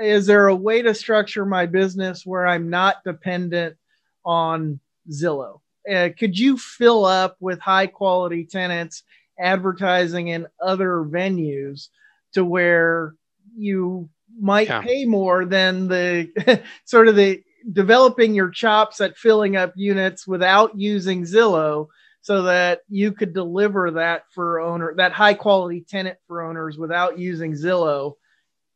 is 0.00 0.26
there 0.26 0.48
a 0.48 0.54
way 0.54 0.82
to 0.82 0.94
structure 0.94 1.44
my 1.44 1.66
business 1.66 2.24
where 2.24 2.46
I'm 2.46 2.70
not 2.70 3.04
dependent 3.04 3.76
on 4.24 4.80
Zillow? 5.10 5.60
Uh, 5.90 6.10
could 6.18 6.38
you 6.38 6.56
fill 6.56 7.04
up 7.04 7.36
with 7.40 7.58
high 7.60 7.86
quality 7.86 8.44
tenants 8.44 9.02
advertising 9.38 10.28
in 10.28 10.46
other 10.62 11.04
venues 11.04 11.88
to 12.32 12.44
where 12.44 13.14
you 13.56 14.08
might 14.38 14.68
yeah. 14.68 14.82
pay 14.82 15.04
more 15.04 15.44
than 15.44 15.88
the 15.88 16.62
sort 16.84 17.08
of 17.08 17.16
the 17.16 17.42
developing 17.72 18.34
your 18.34 18.50
chops 18.50 19.00
at 19.00 19.16
filling 19.18 19.56
up 19.56 19.72
units 19.76 20.26
without 20.26 20.78
using 20.78 21.24
Zillow 21.24 21.88
so 22.22 22.42
that 22.42 22.80
you 22.88 23.12
could 23.12 23.32
deliver 23.32 23.92
that 23.92 24.24
for 24.32 24.60
owner 24.60 24.94
that 24.96 25.12
high 25.12 25.34
quality 25.34 25.84
tenant 25.88 26.18
for 26.26 26.42
owners 26.42 26.76
without 26.76 27.18
using 27.18 27.52
Zillow. 27.52 28.14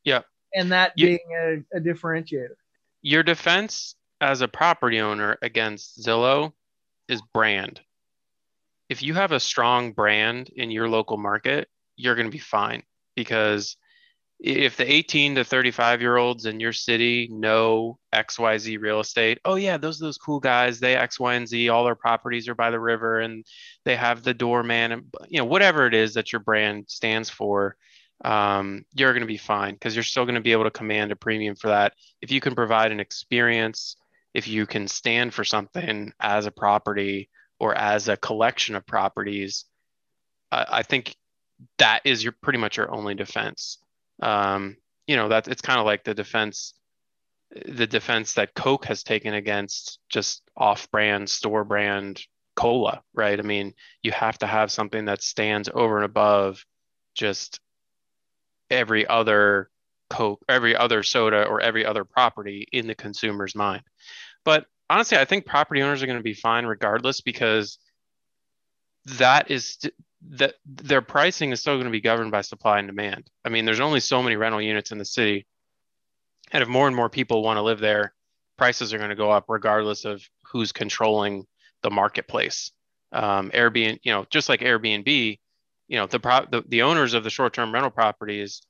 Yeah. 0.05 0.23
And 0.55 0.73
that 0.73 0.93
you, 0.97 1.07
being 1.07 1.65
a, 1.73 1.79
a 1.79 1.81
differentiator. 1.81 2.55
Your 3.03 3.23
defense 3.23 3.97
as 4.21 4.41
a 4.41 4.49
property 4.49 5.01
owner 5.01 5.37
against 5.43 6.03
Zillow 6.03 6.53
is 7.09 7.21
brand. 7.33 7.81
If 8.89 9.03
you 9.03 9.15
have 9.15 9.33
a 9.33 9.41
strong 9.41 9.93
brand 9.93 10.51
in 10.55 10.71
your 10.71 10.89
local 10.89 11.17
market, 11.17 11.69
you're 11.97 12.15
going 12.15 12.27
to 12.27 12.33
be 12.33 12.39
fine 12.39 12.83
because 13.15 13.77
if 14.45 14.77
the 14.77 14.93
18 14.93 15.37
to 15.37 15.45
35 15.45 16.03
year 16.03 16.19
olds 16.19 16.45
in 16.45 16.61
your 16.61 16.73
city 16.73 17.29
know 17.33 17.99
xyz 18.15 18.79
real 18.79 19.01
estate 19.01 19.39
oh 19.47 19.55
yeah 19.55 19.79
those 19.79 20.01
are 20.01 20.05
those 20.05 20.19
cool 20.19 20.39
guys 20.39 20.79
they 20.79 20.95
x 20.95 21.19
y 21.19 21.35
and 21.35 21.49
z 21.49 21.71
all 21.71 21.83
their 21.83 21.95
properties 21.95 22.47
are 22.47 22.55
by 22.55 22.71
the 22.71 22.79
river 22.79 23.21
and 23.21 23.47
they 23.87 23.97
have 23.97 24.23
the 24.23 24.35
doorman 24.35 24.93
and 24.93 25.05
you 25.29 25.39
know 25.39 25.47
whatever 25.47 25.87
it 25.87 25.95
is 25.95 26.13
that 26.15 26.31
your 26.31 26.41
brand 26.41 26.85
stands 26.89 27.31
for 27.31 27.75
um, 28.25 28.85
you're 28.95 29.13
going 29.13 29.23
to 29.23 29.27
be 29.27 29.39
fine 29.39 29.75
because 29.75 29.97
you're 29.97 30.03
still 30.03 30.25
going 30.25 30.37
to 30.37 30.41
be 30.41 30.53
able 30.53 30.65
to 30.65 30.71
command 30.71 31.11
a 31.11 31.17
premium 31.17 31.57
for 31.57 31.67
that. 31.69 31.95
If 32.23 32.31
you 32.31 32.41
can 32.41 32.55
provide 32.55 32.93
an 32.93 33.01
experience 33.01 33.97
if 34.33 34.49
you 34.49 34.67
can 34.67 34.89
stand 34.89 35.35
for 35.35 35.45
something 35.45 36.13
as 36.21 36.47
a 36.47 36.51
property 36.51 37.29
or 37.59 37.75
as 37.75 38.09
a 38.09 38.17
collection 38.17 38.77
of 38.77 38.87
properties 38.87 39.65
I, 40.53 40.67
I 40.69 40.83
think 40.83 41.17
that 41.79 42.01
is 42.05 42.23
your 42.23 42.35
pretty 42.41 42.59
much 42.59 42.77
your 42.77 42.93
only 42.93 43.15
defense 43.15 43.79
um, 44.25 44.77
you 45.07 45.17
know 45.17 45.29
that 45.29 45.49
it's 45.49 45.63
kind 45.63 45.79
of 45.79 45.87
like 45.87 46.05
the 46.05 46.15
defense 46.15 46.75
the 47.67 47.87
defense 47.87 48.35
that 48.35 48.55
coke 48.55 48.87
has 48.87 49.05
taken 49.05 49.35
against 49.35 50.01
just 50.09 50.43
off-brand 50.57 51.29
store 51.29 51.65
brand 51.65 52.21
cola 52.57 53.03
right? 53.15 53.39
I 53.39 53.43
mean 53.43 53.75
you 54.03 54.13
have 54.13 54.39
to 54.39 54.47
have 54.47 54.73
something 54.73 55.05
that 55.07 55.23
stands 55.23 55.69
over 55.73 55.97
and 55.97 56.05
above 56.05 56.65
just 57.15 57.61
every 58.71 59.07
other 59.07 59.71
coke 60.11 60.43
every 60.49 60.75
other 60.75 61.03
soda 61.03 61.45
or 61.45 61.61
every 61.61 61.85
other 61.85 62.05
property 62.05 62.67
in 62.73 62.87
the 62.87 62.95
consumer's 62.95 63.55
mind. 63.55 63.83
But 64.45 64.67
honestly 64.91 65.19
i 65.19 65.25
think 65.25 65.47
property 65.47 65.83
owners 65.83 66.03
are 66.03 66.07
going 66.07 66.19
to 66.19 66.23
be 66.23 66.35
fine 66.35 66.67
regardless 66.67 67.21
because 67.21 67.79
that 69.07 69.51
is 69.51 69.79
that 70.31 70.55
their 70.65 71.03
pricing 71.03 71.53
is 71.53 71.61
still 71.61 71.75
going 71.75 71.85
to 71.85 71.91
be 71.91 72.01
governed 72.01 72.31
by 72.31 72.41
supply 72.41 72.79
and 72.79 72.89
demand. 72.89 73.31
I 73.45 73.49
mean, 73.49 73.65
there's 73.65 73.81
only 73.81 74.01
so 74.01 74.23
many 74.23 74.37
rental 74.37 74.63
units 74.63 74.91
in 74.91 74.99
the 74.99 75.05
city. 75.05 75.47
And 76.53 76.63
if 76.63 76.69
more 76.69 76.87
and 76.87 76.97
more 76.97 77.09
people 77.09 77.43
want 77.43 77.59
to 77.59 77.63
live 77.63 77.81
there, 77.81 78.15
prices 78.57 78.95
are 78.95 78.99
going 78.99 79.11
to 79.11 79.17
go 79.17 79.31
up 79.31 79.45
regardless 79.49 80.05
of 80.05 80.23
who's 80.47 80.73
controlling 80.73 81.47
the 81.83 81.91
marketplace. 81.91 82.71
Um, 83.13 83.51
Airbnb, 83.51 84.01
you 84.03 84.13
know, 84.13 84.27
just 84.31 84.49
like 84.49 84.61
Airbnb, 84.61 85.39
you 85.89 85.97
know, 85.99 86.07
the, 86.07 86.21
pro- 86.21 86.47
the, 86.51 86.65
the 86.67 86.83
owners 86.83 87.15
of 87.15 87.25
the 87.25 87.31
short-term 87.31 87.73
rental 87.73 87.91
properties, 87.91 88.63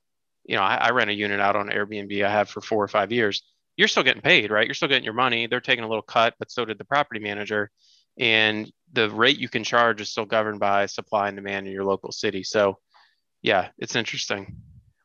you 0.43 0.55
know, 0.55 0.61
I, 0.61 0.75
I 0.75 0.89
rent 0.91 1.09
a 1.09 1.13
unit 1.13 1.39
out 1.39 1.55
on 1.55 1.69
Airbnb 1.69 2.23
I 2.23 2.29
have 2.29 2.49
for 2.49 2.61
four 2.61 2.83
or 2.83 2.87
five 2.87 3.11
years. 3.11 3.43
You're 3.77 3.87
still 3.87 4.03
getting 4.03 4.21
paid, 4.21 4.51
right? 4.51 4.67
You're 4.67 4.73
still 4.73 4.87
getting 4.87 5.03
your 5.03 5.13
money. 5.13 5.47
They're 5.47 5.61
taking 5.61 5.83
a 5.83 5.87
little 5.87 6.01
cut, 6.01 6.35
but 6.39 6.51
so 6.51 6.65
did 6.65 6.77
the 6.77 6.85
property 6.85 7.19
manager. 7.19 7.71
And 8.17 8.71
the 8.95 9.09
rate 9.09 9.37
you 9.37 9.49
can 9.49 9.63
charge 9.63 10.01
is 10.01 10.09
still 10.09 10.25
governed 10.25 10.59
by 10.59 10.85
supply 10.87 11.27
and 11.27 11.37
demand 11.37 11.67
in 11.67 11.73
your 11.73 11.83
local 11.83 12.11
city. 12.11 12.43
So, 12.43 12.79
yeah, 13.41 13.69
it's 13.77 13.95
interesting. 13.95 14.55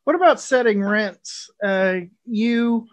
What 0.04 0.16
about 0.16 0.40
setting 0.40 0.82
rents? 0.82 1.50
Uh, 1.62 2.00
you 2.24 2.86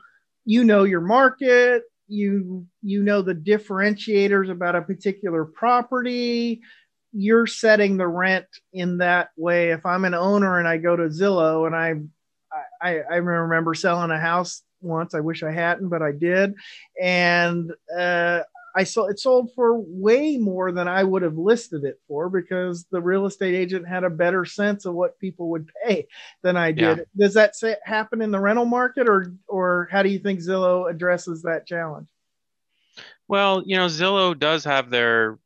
you 0.45 0.63
know 0.63 0.83
your 0.83 1.01
market. 1.01 1.83
You 2.07 2.67
you 2.81 3.03
know 3.03 3.21
the 3.21 3.35
differentiators 3.35 4.51
about 4.51 4.75
a 4.75 4.81
particular 4.81 5.45
property. 5.45 6.61
You're 7.13 7.47
setting 7.47 7.97
the 7.97 8.07
rent 8.07 8.47
in 8.73 8.97
that 8.97 9.29
way. 9.37 9.71
If 9.71 9.85
I'm 9.85 10.05
an 10.05 10.13
owner 10.13 10.59
and 10.59 10.67
I 10.67 10.77
go 10.77 10.95
to 10.95 11.03
Zillow 11.03 11.65
and 11.65 11.75
I 11.75 11.95
I, 12.81 13.01
I 13.09 13.15
remember 13.17 13.73
selling 13.73 14.11
a 14.11 14.19
house 14.19 14.61
once. 14.81 15.13
I 15.13 15.19
wish 15.19 15.43
I 15.43 15.51
hadn't, 15.51 15.89
but 15.89 16.01
I 16.01 16.11
did. 16.11 16.53
And 17.01 17.71
uh, 17.97 18.41
I 18.77 18.83
saw 18.83 19.07
it 19.07 19.19
sold 19.19 19.51
for 19.55 19.75
way 19.75 20.37
more 20.37 20.71
than 20.71 20.87
I 20.87 21.03
would 21.03 21.23
have 21.23 21.37
listed 21.37 21.83
it 21.83 21.99
for 22.07 22.29
because 22.29 22.85
the 22.91 23.01
real 23.01 23.25
estate 23.25 23.55
agent 23.55 23.87
had 23.87 24.03
a 24.03 24.09
better 24.09 24.45
sense 24.45 24.85
of 24.85 24.93
what 24.93 25.17
people 25.17 25.49
would 25.49 25.71
pay 25.83 26.07
than 26.43 26.55
I 26.55 26.71
did. 26.71 26.99
Yeah. 26.99 27.03
Does 27.17 27.33
that 27.33 27.55
say, 27.55 27.75
happen 27.83 28.21
in 28.21 28.29
the 28.29 28.39
rental 28.39 28.65
market, 28.65 29.09
or 29.09 29.33
or 29.47 29.89
how 29.91 30.03
do 30.03 30.09
you 30.09 30.19
think 30.19 30.41
Zillow 30.41 30.87
addresses 30.89 31.41
that 31.41 31.65
challenge? 31.65 32.07
Well, 33.27 33.63
you 33.65 33.77
know, 33.77 33.87
Zillow 33.87 34.37
does 34.37 34.63
have 34.65 34.91
their, 34.91 35.39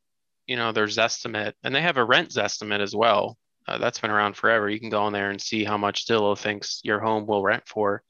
you 0.45 0.57
know, 0.57 0.73
their 0.73 0.87
Zestimate, 0.87 1.53
and 1.63 1.73
they 1.73 1.81
have 1.81 1.97
a 1.97 2.03
rent 2.03 2.31
Zestimate 2.31 2.81
as 2.81 2.93
well. 2.93 3.37
Uh, 3.65 3.77
that's 3.77 3.99
been 3.99 4.11
around 4.11 4.35
forever. 4.35 4.69
You 4.69 4.79
can 4.79 4.89
go 4.89 5.07
in 5.07 5.13
there 5.13 5.29
and 5.29 5.41
see 5.41 5.63
how 5.63 5.77
much 5.77 6.05
Zillow 6.05 6.37
thinks 6.37 6.81
your 6.83 6.99
home 6.99 7.25
will 7.27 7.43
rent 7.43 7.63
for, 7.65 8.03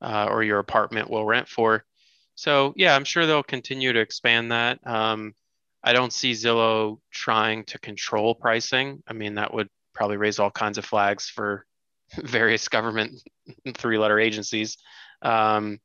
uh, 0.00 0.28
or 0.30 0.44
your 0.44 0.60
apartment 0.60 1.10
will 1.10 1.24
rent 1.24 1.48
for. 1.48 1.84
So 2.34 2.72
yeah, 2.76 2.94
I'm 2.94 3.04
sure 3.04 3.26
they'll 3.26 3.42
continue 3.42 3.92
to 3.92 4.00
expand 4.00 4.52
that. 4.52 4.78
Um, 4.86 5.34
I 5.82 5.92
don't 5.92 6.12
see 6.12 6.32
Zillow 6.32 6.98
trying 7.10 7.64
to 7.64 7.78
control 7.78 8.34
pricing. 8.34 9.02
I 9.06 9.12
mean, 9.12 9.36
that 9.36 9.52
would 9.52 9.68
probably 9.94 10.16
raise 10.16 10.38
all 10.38 10.50
kinds 10.50 10.78
of 10.78 10.84
flags 10.84 11.28
for 11.28 11.66
various 12.16 12.68
government 12.68 13.20
three-letter 13.74 14.18
agencies. 14.18 14.76
Um, 15.22 15.80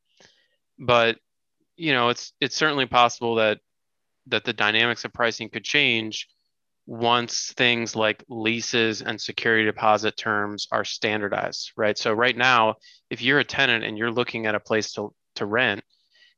but 0.78 1.18
you 1.78 1.94
know, 1.94 2.10
it's 2.10 2.34
it's 2.40 2.56
certainly 2.56 2.86
possible 2.86 3.36
that 3.36 3.60
that 4.28 4.44
the 4.44 4.54
dynamics 4.54 5.06
of 5.06 5.14
pricing 5.14 5.50
could 5.50 5.64
change 5.64 6.28
once 6.88 7.52
things 7.58 7.96
like 7.96 8.24
leases 8.30 9.02
and 9.02 9.20
security 9.20 9.66
deposit 9.66 10.16
terms 10.16 10.68
are 10.72 10.86
standardized, 10.86 11.72
right? 11.76 11.98
So 11.98 12.14
right 12.14 12.36
now, 12.36 12.76
if 13.10 13.22
you're 13.22 13.40
a 13.40 13.44
tenant 13.44 13.84
and 13.84 13.98
you're 13.98 14.12
looking 14.12 14.46
at 14.46 14.56
a 14.56 14.60
place 14.60 14.94
to 14.94 15.14
to 15.36 15.46
rent, 15.46 15.84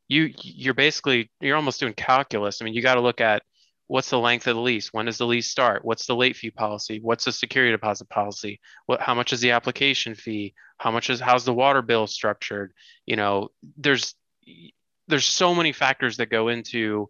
you 0.07 0.33
you're 0.41 0.73
basically 0.73 1.29
you're 1.41 1.55
almost 1.55 1.79
doing 1.79 1.93
calculus. 1.93 2.61
I 2.61 2.65
mean, 2.65 2.73
you 2.73 2.81
got 2.81 2.95
to 2.95 3.01
look 3.01 3.21
at 3.21 3.43
what's 3.87 4.09
the 4.09 4.19
length 4.19 4.47
of 4.47 4.55
the 4.55 4.61
lease, 4.61 4.91
when 4.93 5.05
does 5.05 5.17
the 5.17 5.25
lease 5.25 5.49
start, 5.49 5.83
what's 5.85 6.05
the 6.05 6.15
late 6.15 6.35
fee 6.35 6.51
policy, 6.51 6.99
what's 7.01 7.25
the 7.25 7.31
security 7.31 7.71
deposit 7.71 8.09
policy, 8.09 8.59
what 8.85 9.01
how 9.01 9.13
much 9.13 9.33
is 9.33 9.39
the 9.39 9.51
application 9.51 10.13
fee, 10.13 10.53
how 10.77 10.91
much 10.91 11.09
is 11.09 11.19
how's 11.19 11.45
the 11.45 11.53
water 11.53 11.81
bill 11.81 12.07
structured. 12.07 12.73
You 13.05 13.15
know, 13.15 13.49
there's 13.77 14.13
there's 15.07 15.25
so 15.25 15.55
many 15.55 15.71
factors 15.71 16.17
that 16.17 16.29
go 16.29 16.49
into 16.49 17.09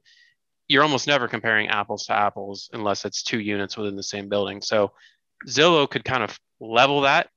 you're 0.67 0.83
almost 0.83 1.07
never 1.07 1.27
comparing 1.27 1.69
apples 1.69 2.05
to 2.05 2.13
apples 2.13 2.69
unless 2.73 3.05
it's 3.05 3.23
two 3.23 3.39
units 3.39 3.77
within 3.77 3.95
the 3.95 4.03
same 4.03 4.27
building. 4.27 4.61
So 4.61 4.91
Zillow 5.47 5.89
could 5.89 6.03
kind 6.03 6.23
of 6.23 6.37
level 6.59 7.01
that. 7.01 7.29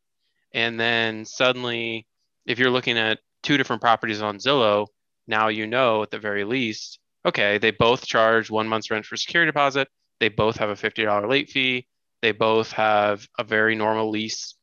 And 0.52 0.80
then 0.80 1.24
suddenly, 1.24 2.06
if 2.44 2.58
you're 2.58 2.70
looking 2.70 2.98
at 2.98 3.20
two 3.42 3.56
different 3.56 3.82
properties 3.82 4.20
on 4.20 4.38
Zillow, 4.38 4.88
now 5.30 5.48
you 5.48 5.66
know 5.66 6.02
at 6.02 6.10
the 6.10 6.18
very 6.18 6.44
least, 6.44 6.98
okay, 7.24 7.56
they 7.56 7.70
both 7.70 8.06
charge 8.06 8.50
one 8.50 8.68
month's 8.68 8.90
rent 8.90 9.06
for 9.06 9.16
security 9.16 9.48
deposit. 9.48 9.88
They 10.18 10.28
both 10.28 10.56
have 10.58 10.68
a 10.68 10.74
$50 10.74 11.28
late 11.28 11.48
fee. 11.48 11.86
They 12.20 12.32
both 12.32 12.72
have 12.72 13.26
a 13.38 13.44
very 13.44 13.74
normal 13.74 14.10
lease 14.10 14.54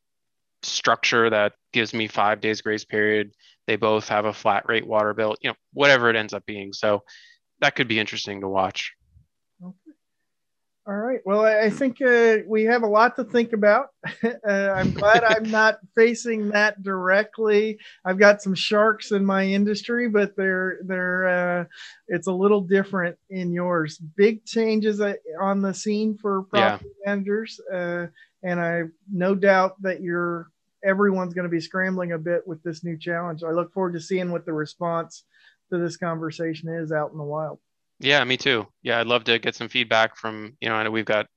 structure 0.62 1.30
that 1.30 1.53
gives 1.73 1.93
me 1.93 2.08
five 2.08 2.41
days 2.41 2.62
grace 2.62 2.86
period. 2.86 3.32
They 3.65 3.75
both 3.75 4.08
have 4.10 4.25
a 4.25 4.34
flat 4.34 4.65
rate 4.67 4.86
water 4.86 5.13
bill, 5.13 5.36
you 5.41 5.49
know, 5.49 5.56
whatever 5.73 6.10
it 6.10 6.15
ends 6.15 6.34
up 6.34 6.45
being. 6.45 6.73
So 6.73 7.03
that 7.60 7.75
could 7.75 7.88
be 7.88 7.99
interesting 7.99 8.41
to 8.41 8.47
watch. 8.47 8.93
All 10.88 10.95
right. 10.95 11.19
Well, 11.26 11.41
I 11.41 11.69
think 11.69 12.02
uh, 12.02 12.38
we 12.47 12.63
have 12.63 12.84
a 12.84 12.88
lot 12.88 13.17
to 13.17 13.26
think 13.26 13.52
about. 13.52 13.88
uh, 14.23 14.50
I'm 14.50 14.93
glad 14.93 15.21
I'm 15.21 15.52
not 15.52 15.80
facing 15.95 16.52
that 16.52 16.82
directly. 16.82 17.78
I've 18.06 18.17
got 18.17 18.41
some 18.41 18.56
sharks 18.56 19.12
in 19.12 19.26
my 19.26 19.43
industry, 19.43 20.08
but 20.08 20.38
they're 20.38 20.80
they're 20.86 21.28
uh, 21.28 21.65
it's 22.08 22.28
a 22.28 22.32
little 22.32 22.62
different 22.62 23.17
in 23.30 23.52
yours. 23.52 23.97
Big 23.97 24.45
changes 24.45 25.02
uh, 25.02 25.15
on 25.41 25.62
the 25.62 25.73
scene 25.73 26.17
for 26.17 26.43
property 26.43 26.86
yeah. 27.04 27.12
managers, 27.12 27.60
uh, 27.69 28.08
and 28.41 28.62
I 28.62 28.84
no 29.12 29.36
doubt 29.36 29.82
that 29.82 30.00
you're 30.00 30.47
everyone's 30.86 31.34
going 31.34 31.43
to 31.43 31.50
be 31.50 31.60
scrambling 31.60 32.13
a 32.13 32.17
bit 32.17 32.47
with 32.47 32.63
this 32.63 32.86
new 32.86 32.97
challenge. 32.97 33.43
I 33.43 33.52
look 33.52 33.73
forward 33.73 33.93
to 33.93 34.00
seeing 34.00 34.32
what 34.32 34.45
the 34.45 34.54
response 34.54 35.26
to 35.69 35.80
this 35.80 35.97
conversation 35.97 36.69
is 36.69 36.93
out 36.93 37.12
in 37.12 37.17
the 37.17 37.26
wild. 37.26 37.60
Yeah, 37.99 38.23
me 38.23 38.38
too. 38.38 38.67
Yeah, 38.83 38.99
I'd 38.99 39.07
love 39.07 39.23
to 39.25 39.39
get 39.39 39.55
some 39.55 39.69
feedback 39.69 40.15
from, 40.15 40.55
you 40.62 40.69
know, 40.69 40.75
I 40.75 40.83
know 40.83 40.91
we've 40.91 41.05
got, 41.05 41.27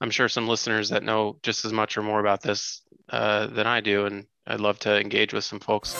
I'm 0.00 0.10
sure 0.10 0.28
some 0.28 0.48
listeners 0.48 0.90
that 0.90 1.02
know 1.02 1.38
just 1.42 1.64
as 1.64 1.72
much 1.72 1.96
or 1.96 2.02
more 2.02 2.20
about 2.20 2.42
this 2.42 2.82
uh, 3.08 3.46
than 3.46 3.66
I 3.66 3.80
do. 3.80 4.06
And 4.06 4.26
I'd 4.46 4.60
love 4.60 4.78
to 4.80 5.00
engage 5.00 5.32
with 5.32 5.44
some 5.44 5.60
folks. 5.60 5.94